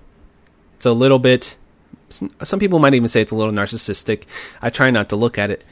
It's 0.78 0.86
a 0.86 0.92
little 0.92 1.20
bit, 1.20 1.56
some 2.10 2.60
people 2.60 2.80
might 2.80 2.94
even 2.94 3.08
say 3.08 3.22
it's 3.22 3.32
a 3.32 3.36
little 3.36 3.54
narcissistic. 3.54 4.24
I 4.62 4.70
try 4.70 4.92
not 4.92 5.10
to 5.10 5.16
look 5.16 5.38
at 5.38 5.50
it 5.50 5.64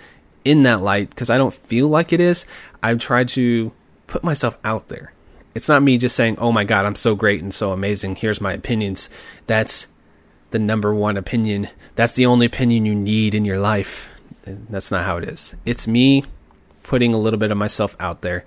in 0.44 0.64
that 0.64 0.82
light 0.82 1.10
because 1.10 1.30
I 1.30 1.38
don't 1.38 1.54
feel 1.54 1.88
like 1.88 2.14
it 2.14 2.20
is. 2.20 2.46
I 2.82 2.94
try 2.96 3.24
to 3.26 3.72
put 4.08 4.24
myself 4.24 4.58
out 4.64 4.88
there. 4.88 5.14
It's 5.54 5.70
not 5.70 5.84
me 5.84 5.98
just 5.98 6.16
saying, 6.16 6.38
oh 6.40 6.52
my 6.52 6.64
God, 6.64 6.86
I'm 6.86 6.96
so 6.96 7.14
great 7.14 7.42
and 7.42 7.54
so 7.54 7.72
amazing. 7.72 8.16
Here's 8.16 8.42
my 8.42 8.54
opinions. 8.54 9.10
That's 9.48 9.88
the 10.52 10.60
number 10.60 10.94
one 10.94 11.18
opinion. 11.18 11.68
That's 11.96 12.14
the 12.14 12.26
only 12.26 12.46
opinion 12.46 12.86
you 12.86 12.96
need 12.96 13.34
in 13.36 13.46
your 13.46 13.60
life. 13.60 14.14
That's 14.44 14.92
not 14.92 15.06
how 15.06 15.18
it 15.18 15.24
is. 15.26 15.56
It's 15.66 15.88
me 15.88 16.26
putting 16.84 17.14
a 17.14 17.18
little 17.18 17.40
bit 17.40 17.52
of 17.52 17.58
myself 17.58 17.96
out 18.00 18.22
there. 18.22 18.46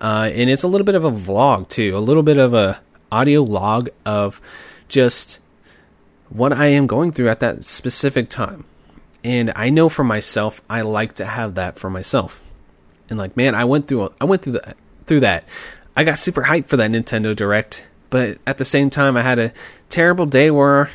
Uh, 0.00 0.30
and 0.32 0.50
it's 0.50 0.62
a 0.62 0.68
little 0.68 0.84
bit 0.84 0.94
of 0.94 1.04
a 1.04 1.10
vlog 1.10 1.68
too, 1.68 1.96
a 1.96 1.98
little 1.98 2.22
bit 2.22 2.38
of 2.38 2.52
a 2.52 2.80
audio 3.10 3.42
log 3.42 3.88
of 4.04 4.40
just 4.88 5.40
what 6.28 6.52
I 6.52 6.66
am 6.66 6.86
going 6.86 7.12
through 7.12 7.28
at 7.28 7.40
that 7.40 7.64
specific 7.64 8.28
time. 8.28 8.64
And 9.24 9.52
I 9.56 9.70
know 9.70 9.88
for 9.88 10.04
myself, 10.04 10.60
I 10.68 10.82
like 10.82 11.14
to 11.14 11.24
have 11.24 11.54
that 11.54 11.78
for 11.78 11.90
myself. 11.90 12.42
And 13.08 13.18
like, 13.18 13.36
man, 13.36 13.54
I 13.54 13.64
went 13.64 13.88
through 13.88 14.12
I 14.20 14.24
went 14.24 14.42
through 14.42 14.54
that 14.54 14.76
through 15.06 15.20
that. 15.20 15.44
I 15.96 16.04
got 16.04 16.18
super 16.18 16.42
hyped 16.42 16.66
for 16.66 16.76
that 16.76 16.90
Nintendo 16.90 17.34
Direct, 17.34 17.86
but 18.10 18.38
at 18.46 18.58
the 18.58 18.64
same 18.64 18.90
time, 18.90 19.16
I 19.16 19.22
had 19.22 19.38
a 19.38 19.52
terrible 19.88 20.26
day 20.26 20.50
where 20.50 20.90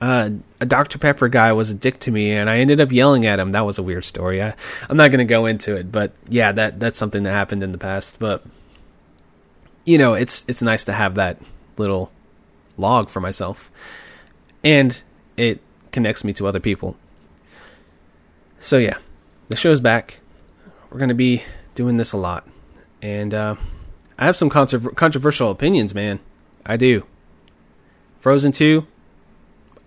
uh, 0.00 0.30
a 0.60 0.66
Dr. 0.66 0.98
Pepper 0.98 1.28
guy 1.28 1.52
was 1.52 1.70
a 1.70 1.74
dick 1.74 1.98
to 2.00 2.10
me, 2.10 2.30
and 2.30 2.48
I 2.48 2.58
ended 2.58 2.80
up 2.80 2.92
yelling 2.92 3.26
at 3.26 3.40
him. 3.40 3.52
That 3.52 3.66
was 3.66 3.78
a 3.78 3.82
weird 3.82 4.04
story. 4.04 4.42
I, 4.42 4.54
I'm 4.88 4.96
not 4.96 5.10
going 5.10 5.18
to 5.18 5.24
go 5.24 5.46
into 5.46 5.76
it, 5.76 5.90
but 5.90 6.12
yeah, 6.28 6.52
that 6.52 6.78
that's 6.78 6.98
something 6.98 7.24
that 7.24 7.32
happened 7.32 7.62
in 7.62 7.72
the 7.72 7.78
past. 7.78 8.18
But 8.18 8.44
you 9.84 9.98
know, 9.98 10.14
it's 10.14 10.44
it's 10.48 10.62
nice 10.62 10.84
to 10.84 10.92
have 10.92 11.16
that 11.16 11.38
little 11.76 12.12
log 12.76 13.10
for 13.10 13.20
myself, 13.20 13.72
and 14.62 15.00
it 15.36 15.60
connects 15.90 16.22
me 16.22 16.32
to 16.34 16.46
other 16.46 16.60
people. 16.60 16.96
So 18.60 18.78
yeah, 18.78 18.98
the 19.48 19.56
show's 19.56 19.80
back. 19.80 20.20
We're 20.90 21.00
gonna 21.00 21.14
be 21.14 21.42
doing 21.74 21.96
this 21.96 22.12
a 22.12 22.16
lot, 22.16 22.46
and 23.02 23.34
uh, 23.34 23.56
I 24.16 24.26
have 24.26 24.36
some 24.36 24.48
controversial 24.48 25.50
opinions, 25.50 25.94
man. 25.94 26.20
I 26.64 26.76
do. 26.76 27.04
Frozen 28.20 28.52
Two. 28.52 28.86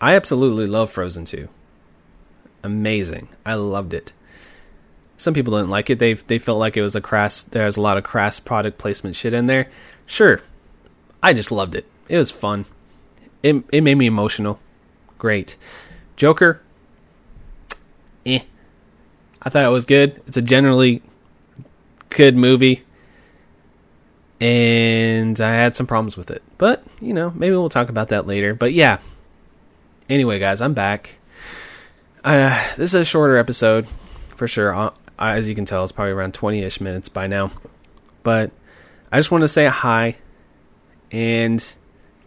I 0.02 0.16
absolutely 0.16 0.66
love 0.66 0.90
Frozen 0.90 1.26
Two. 1.26 1.48
Amazing. 2.64 3.30
I 3.46 3.54
loved 3.54 3.94
it. 3.94 4.12
Some 5.18 5.34
people 5.34 5.56
didn't 5.56 5.70
like 5.70 5.90
it. 5.90 6.00
They 6.00 6.14
they 6.14 6.40
felt 6.40 6.60
like 6.60 6.76
it 6.76 6.82
was 6.82 6.96
a 6.96 7.02
crass. 7.02 7.44
There 7.44 7.66
was 7.66 7.78
a 7.78 7.82
lot 7.82 7.98
of 7.98 8.04
crass 8.04 8.40
product 8.40 8.80
placement 8.80 9.16
shit 9.16 9.34
in 9.34 9.46
there. 9.46 9.70
Sure, 10.06 10.42
I 11.22 11.34
just 11.34 11.52
loved 11.52 11.76
it. 11.76 11.86
It 12.10 12.18
was 12.18 12.32
fun. 12.32 12.66
It 13.44 13.64
it 13.72 13.82
made 13.82 13.96
me 13.96 14.08
emotional. 14.08 14.60
Great. 15.20 15.56
Joker. 16.16 16.62
Eh. 18.26 18.42
I 19.42 19.50
thought 19.50 19.66
it 19.66 19.70
was 19.70 19.86
good. 19.86 20.22
It's 20.28 20.38
a 20.38 20.42
generally 20.42 21.02
good 22.10 22.36
movie. 22.36 22.84
And 24.40 25.40
I 25.40 25.54
had 25.54 25.76
some 25.76 25.86
problems 25.86 26.18
with 26.18 26.32
it. 26.32 26.42
But, 26.58 26.84
you 27.00 27.14
know, 27.14 27.32
maybe 27.36 27.56
we'll 27.56 27.70
talk 27.70 27.90
about 27.90 28.10
that 28.10 28.26
later. 28.26 28.56
But 28.56 28.74
yeah. 28.74 28.98
Anyway, 30.12 30.40
guys, 30.40 30.60
I'm 30.60 30.74
back. 30.74 31.20
Uh, 32.22 32.50
this 32.76 32.94
is 32.94 32.96
a 32.96 33.06
shorter 33.06 33.38
episode 33.38 33.88
for 34.36 34.46
sure. 34.46 34.76
Uh, 34.76 34.92
as 35.18 35.48
you 35.48 35.56
can 35.56 35.64
tell, 35.64 35.86
it's 35.86 35.94
probably 35.94 36.12
around 36.12 36.34
20 36.34 36.60
ish 36.64 36.82
minutes 36.82 37.08
by 37.08 37.28
now. 37.28 37.50
But 38.22 38.52
I 39.10 39.18
just 39.18 39.32
want 39.32 39.46
to 39.46 39.48
say 39.48 39.68
hi 39.68 40.18
and 41.14 41.76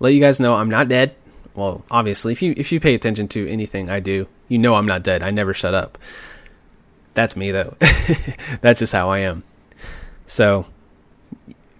let 0.01 0.15
you 0.15 0.21
guys 0.21 0.41
know 0.41 0.55
I'm 0.55 0.71
not 0.71 0.89
dead. 0.89 1.15
Well, 1.55 1.85
obviously, 1.91 2.33
if 2.33 2.41
you 2.41 2.55
if 2.57 2.73
you 2.73 2.81
pay 2.81 2.95
attention 2.95 3.29
to 3.29 3.47
anything 3.51 3.91
I 3.91 4.01
do, 4.01 4.29
you 4.49 4.57
know 4.57 4.73
I'm 4.73 4.87
not 4.87 5.03
dead. 5.03 5.23
I 5.23 5.31
never 5.31 5.53
shut 5.53 5.75
up. 5.75 5.99
That's 7.13 7.37
me 7.37 7.51
though. 7.51 7.77
That's 8.63 8.79
just 8.79 8.95
how 8.95 9.11
I 9.11 9.19
am. 9.19 9.45
So, 10.27 10.65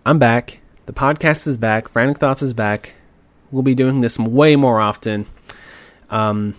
I'm 0.05 0.19
back. 0.19 0.59
The 0.85 0.93
podcast 0.93 1.47
is 1.47 1.57
back. 1.57 1.89
Frantic 1.89 2.19
Thoughts 2.19 2.43
is 2.43 2.53
back. 2.53 2.93
We'll 3.51 3.63
be 3.63 3.75
doing 3.75 4.03
this 4.03 4.19
way 4.19 4.55
more 4.55 4.81
often. 4.81 5.25
Um, 6.15 6.55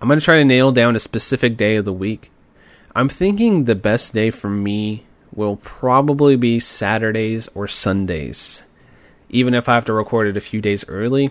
I'm 0.00 0.08
going 0.08 0.18
to 0.18 0.24
try 0.24 0.36
to 0.36 0.44
nail 0.44 0.72
down 0.72 0.96
a 0.96 1.00
specific 1.00 1.58
day 1.58 1.76
of 1.76 1.84
the 1.84 1.92
week. 1.92 2.30
I'm 2.94 3.10
thinking 3.10 3.64
the 3.64 3.74
best 3.74 4.14
day 4.14 4.30
for 4.30 4.48
me 4.48 5.04
will 5.34 5.56
probably 5.56 6.34
be 6.34 6.58
Saturdays 6.58 7.46
or 7.48 7.68
Sundays. 7.68 8.62
Even 9.28 9.52
if 9.52 9.68
I 9.68 9.74
have 9.74 9.84
to 9.84 9.92
record 9.92 10.28
it 10.28 10.36
a 10.38 10.40
few 10.40 10.62
days 10.62 10.82
early, 10.88 11.30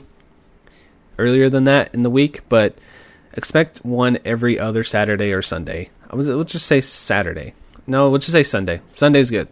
earlier 1.17 1.49
than 1.49 1.63
that 1.63 1.91
in 1.91 2.03
the 2.03 2.09
week, 2.11 2.41
but 2.49 2.77
expect 3.33 3.79
one 3.79 4.19
every 4.23 4.59
other 4.59 4.83
Saturday 4.83 5.33
or 5.33 5.41
Sunday. 5.41 5.89
I 6.11 6.15
was 6.15 6.29
let's 6.29 6.51
just 6.51 6.67
say 6.67 6.81
Saturday. 6.81 7.55
No, 7.87 8.09
let's 8.09 8.27
just 8.27 8.33
say 8.33 8.43
Sunday. 8.43 8.81
Sunday's 8.93 9.31
good. 9.31 9.47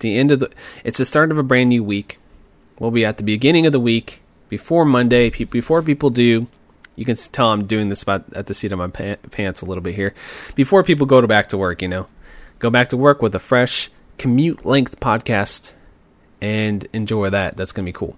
The 0.00 0.18
end 0.18 0.32
of 0.32 0.40
the 0.40 0.50
it's 0.82 0.98
the 0.98 1.04
start 1.04 1.30
of 1.30 1.38
a 1.38 1.44
brand 1.44 1.68
new 1.68 1.84
week. 1.84 2.18
We'll 2.80 2.90
be 2.90 3.04
at 3.04 3.18
the 3.18 3.22
beginning 3.22 3.66
of 3.66 3.72
the 3.72 3.78
week 3.78 4.20
before 4.48 4.84
Monday. 4.84 5.30
Before 5.30 5.80
people 5.80 6.10
do, 6.10 6.48
you 6.96 7.04
can 7.04 7.16
tell 7.16 7.50
I'm 7.50 7.66
doing 7.66 7.88
this 7.88 8.02
about 8.02 8.24
at 8.34 8.46
the 8.46 8.54
seat 8.54 8.72
of 8.72 8.78
my 8.78 8.88
pants 8.88 9.62
a 9.62 9.64
little 9.64 9.82
bit 9.82 9.94
here. 9.94 10.14
Before 10.54 10.82
people 10.82 11.06
go 11.06 11.20
to 11.20 11.28
back 11.28 11.48
to 11.48 11.58
work, 11.58 11.82
you 11.82 11.88
know, 11.88 12.06
go 12.58 12.70
back 12.70 12.88
to 12.90 12.96
work 12.96 13.22
with 13.22 13.34
a 13.34 13.38
fresh 13.38 13.90
commute 14.18 14.64
length 14.64 15.00
podcast 15.00 15.74
and 16.40 16.86
enjoy 16.92 17.30
that. 17.30 17.56
That's 17.56 17.72
gonna 17.72 17.86
be 17.86 17.92
cool. 17.92 18.16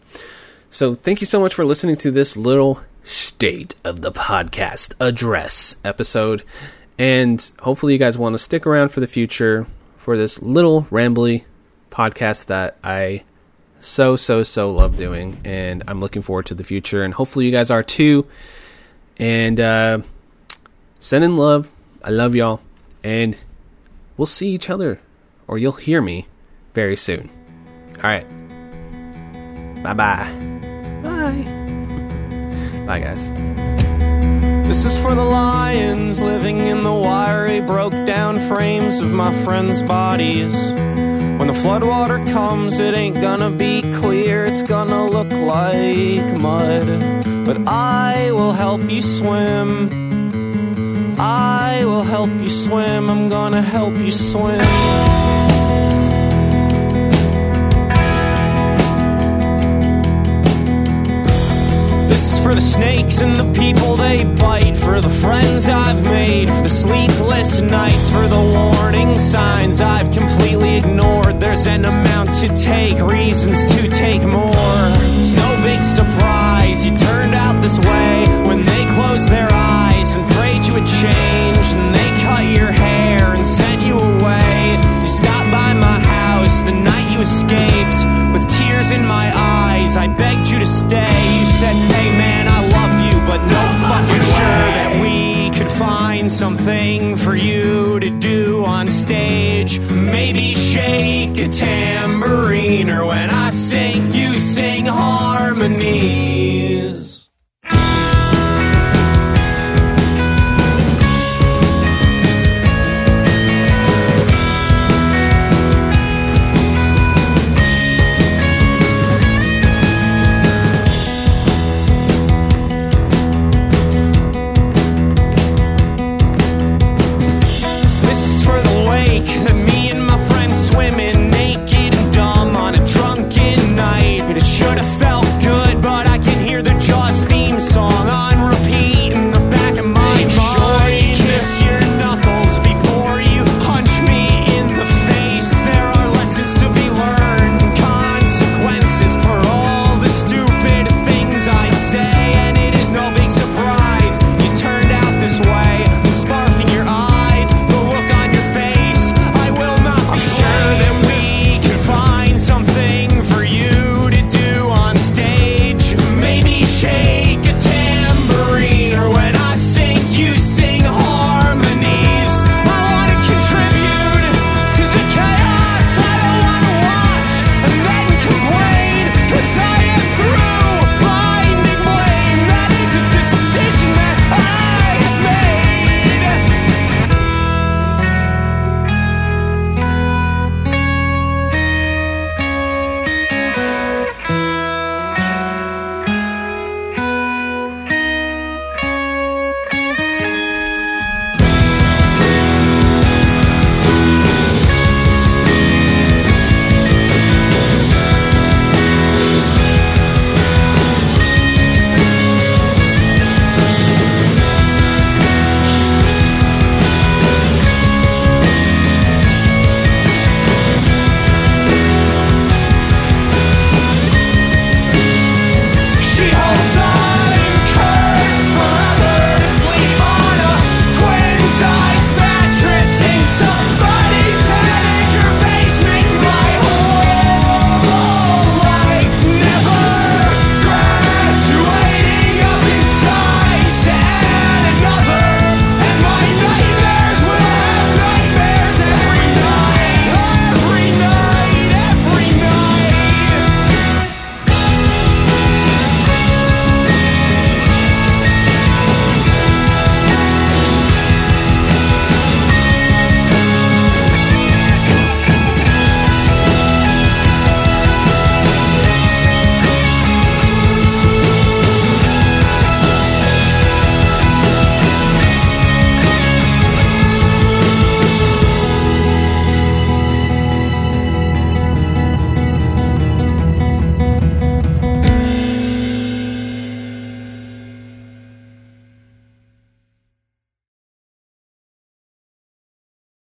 So 0.71 0.95
thank 0.95 1.21
you 1.21 1.27
so 1.27 1.41
much 1.41 1.55
for 1.55 1.65
listening 1.65 1.97
to 1.97 2.11
this 2.11 2.37
little 2.37 2.81
state 3.05 3.75
of 3.85 4.01
the 4.01 4.11
podcast 4.11 4.95
address 4.99 5.77
episode. 5.85 6.43
And 6.99 7.51
hopefully, 7.61 7.93
you 7.93 7.99
guys 7.99 8.19
want 8.19 8.35
to 8.35 8.39
stick 8.39 8.67
around 8.67 8.91
for 8.91 9.01
the 9.01 9.07
future 9.07 9.67
for 9.97 10.17
this 10.17 10.43
little 10.43 10.83
rambly 10.85 11.45
podcast 11.91 12.47
that 12.47 12.77
I 12.83 13.23
so, 13.81 14.17
so, 14.17 14.43
so 14.43 14.71
love 14.71 14.97
doing. 14.97 15.41
And 15.45 15.85
I'm 15.87 16.01
looking 16.01 16.23
forward 16.23 16.47
to 16.47 16.55
the 16.55 16.65
future. 16.65 17.05
And 17.05 17.15
hopefully, 17.15 17.47
you 17.47 17.53
guys 17.53 17.71
are 17.71 17.83
too. 17.83 18.27
And 19.19 19.61
uh, 19.61 20.01
send 20.99 21.25
in 21.25 21.37
love. 21.37 21.71
I 22.03 22.11
love 22.11 22.35
y'all. 22.35 22.61
And 23.03 23.37
we'll 24.17 24.27
see 24.27 24.49
each 24.49 24.71
other, 24.71 25.01
or 25.47 25.59
you'll 25.59 25.73
hear 25.73 26.01
me 26.03 26.27
very 26.75 26.97
soon. 26.97 27.31
All 27.97 28.03
right. 28.03 28.27
Bye 29.83 29.95
bye. 29.95 30.31
Bye. 31.03 32.87
Bye, 32.87 33.01
guys. 33.01 33.31
This 34.67 34.87
is 34.87 34.97
for 34.97 35.15
the 35.15 35.23
lions 35.23 36.23
living 36.23 36.61
in 36.61 36.83
the 36.83 36.93
wiry, 36.93 37.61
broke 37.61 37.93
down 38.07 38.49
frames 38.49 38.99
of 38.99 39.13
my 39.13 39.33
friends' 39.45 39.83
bodies. 39.83 40.55
When 41.39 41.47
the 41.47 41.53
floodwater 41.53 42.25
comes, 42.33 42.79
it 42.79 42.95
ain't 42.95 43.21
gonna 43.21 43.51
be 43.51 43.83
clear, 43.93 44.45
it's 44.47 44.63
gonna 44.63 45.07
look 45.07 45.31
like 45.31 46.41
mud. 46.41 47.34
But 47.45 47.69
I 47.69 48.31
will 48.33 48.53
help 48.53 48.89
you 48.91 49.03
swim. 49.03 49.91
I 51.19 51.85
will 51.85 52.03
help 52.03 52.31
you 52.41 52.49
swim, 52.49 53.11
I'm 53.11 53.29
gonna 53.29 53.61
help 53.61 53.95
you 53.99 54.11
swim. 54.11 54.59
This 62.09 62.33
is 62.33 62.43
for 62.43 62.55
the 62.55 62.63
snakes 62.63 63.21
and 63.21 63.37
the 63.37 63.53
people 63.53 63.97
they 63.97 64.25
bite, 64.25 64.79
for 64.79 65.03
the 65.03 65.11
friends 65.11 65.69
I've 65.69 66.03
made, 66.05 66.49
for 66.49 66.63
the 66.63 66.69
sleepless 66.69 67.61
nights, 67.61 68.09
for 68.11 68.27
the 68.27 68.75
warning 68.75 69.19
signs 69.19 69.83
I've 69.83 70.11
completely 70.13 70.79
ignored. 70.79 71.41
There's 71.41 71.67
an 71.67 71.85
amount 71.85 72.33
to 72.41 72.49
take, 72.57 72.99
reasons 73.01 73.59
to 73.77 73.89
take 73.91 74.23
more. 74.23 75.54
It's 75.85 75.99
no 75.99 76.05
big 76.05 76.09
surprise 76.09 76.85
you 76.85 76.97
turned 76.97 77.35
out 77.35 77.63
this 77.63 77.79
way 77.79 78.25
when 78.49 78.65
they 78.65 78.87
closed 78.95 79.29
their 79.29 79.49
eyes 79.53 80.15
and 80.15 80.27
prayed 80.33 80.65
you 80.65 80.73
would 80.73 80.87
change, 80.87 81.67
and 81.77 81.95
they 81.95 82.11
cut 82.23 82.45
your 82.59 82.73
hair 82.73 83.35
and 83.35 83.47
sent 83.47 83.83
you 83.83 83.97
away. 83.99 84.79
You 85.03 85.09
stopped 85.09 85.51
by 85.51 85.73
my 85.75 85.99
house 86.01 86.63
the 86.63 86.73
night 86.73 87.13
you 87.13 87.21
escaped 87.21 88.01
with 88.33 88.49
tears 88.49 88.93
in 88.93 89.05
my 89.05 89.31
eyes. 89.37 89.97
I 89.97 90.07
begged 90.07 90.49
you 90.49 90.59
to 90.59 90.67
stay. 90.67 91.17
You 91.41 91.47
said, 91.61 91.77
Hey 91.93 92.11
man, 92.17 92.49
I 92.49 92.61
love 92.77 92.95
you, 93.07 93.21
but 93.31 93.41
no 93.55 93.63
fucking 93.89 94.25
sure 94.37 94.67
that 94.79 94.93
we 95.03 95.51
could 95.51 95.71
find 95.71 96.33
something 96.33 97.17
for 97.17 97.37
you 97.37 98.01
to 98.01 98.11
do 98.11 98.65
on 98.65 98.87
stage. 98.87 99.79
Maybe 99.91 100.55
shake 100.55 101.37
a 101.37 101.49
tambourine, 101.49 102.89
or 102.91 103.05
when 103.07 103.29
I 103.31 103.51
sing, 103.51 103.84
harmony. 105.65 106.24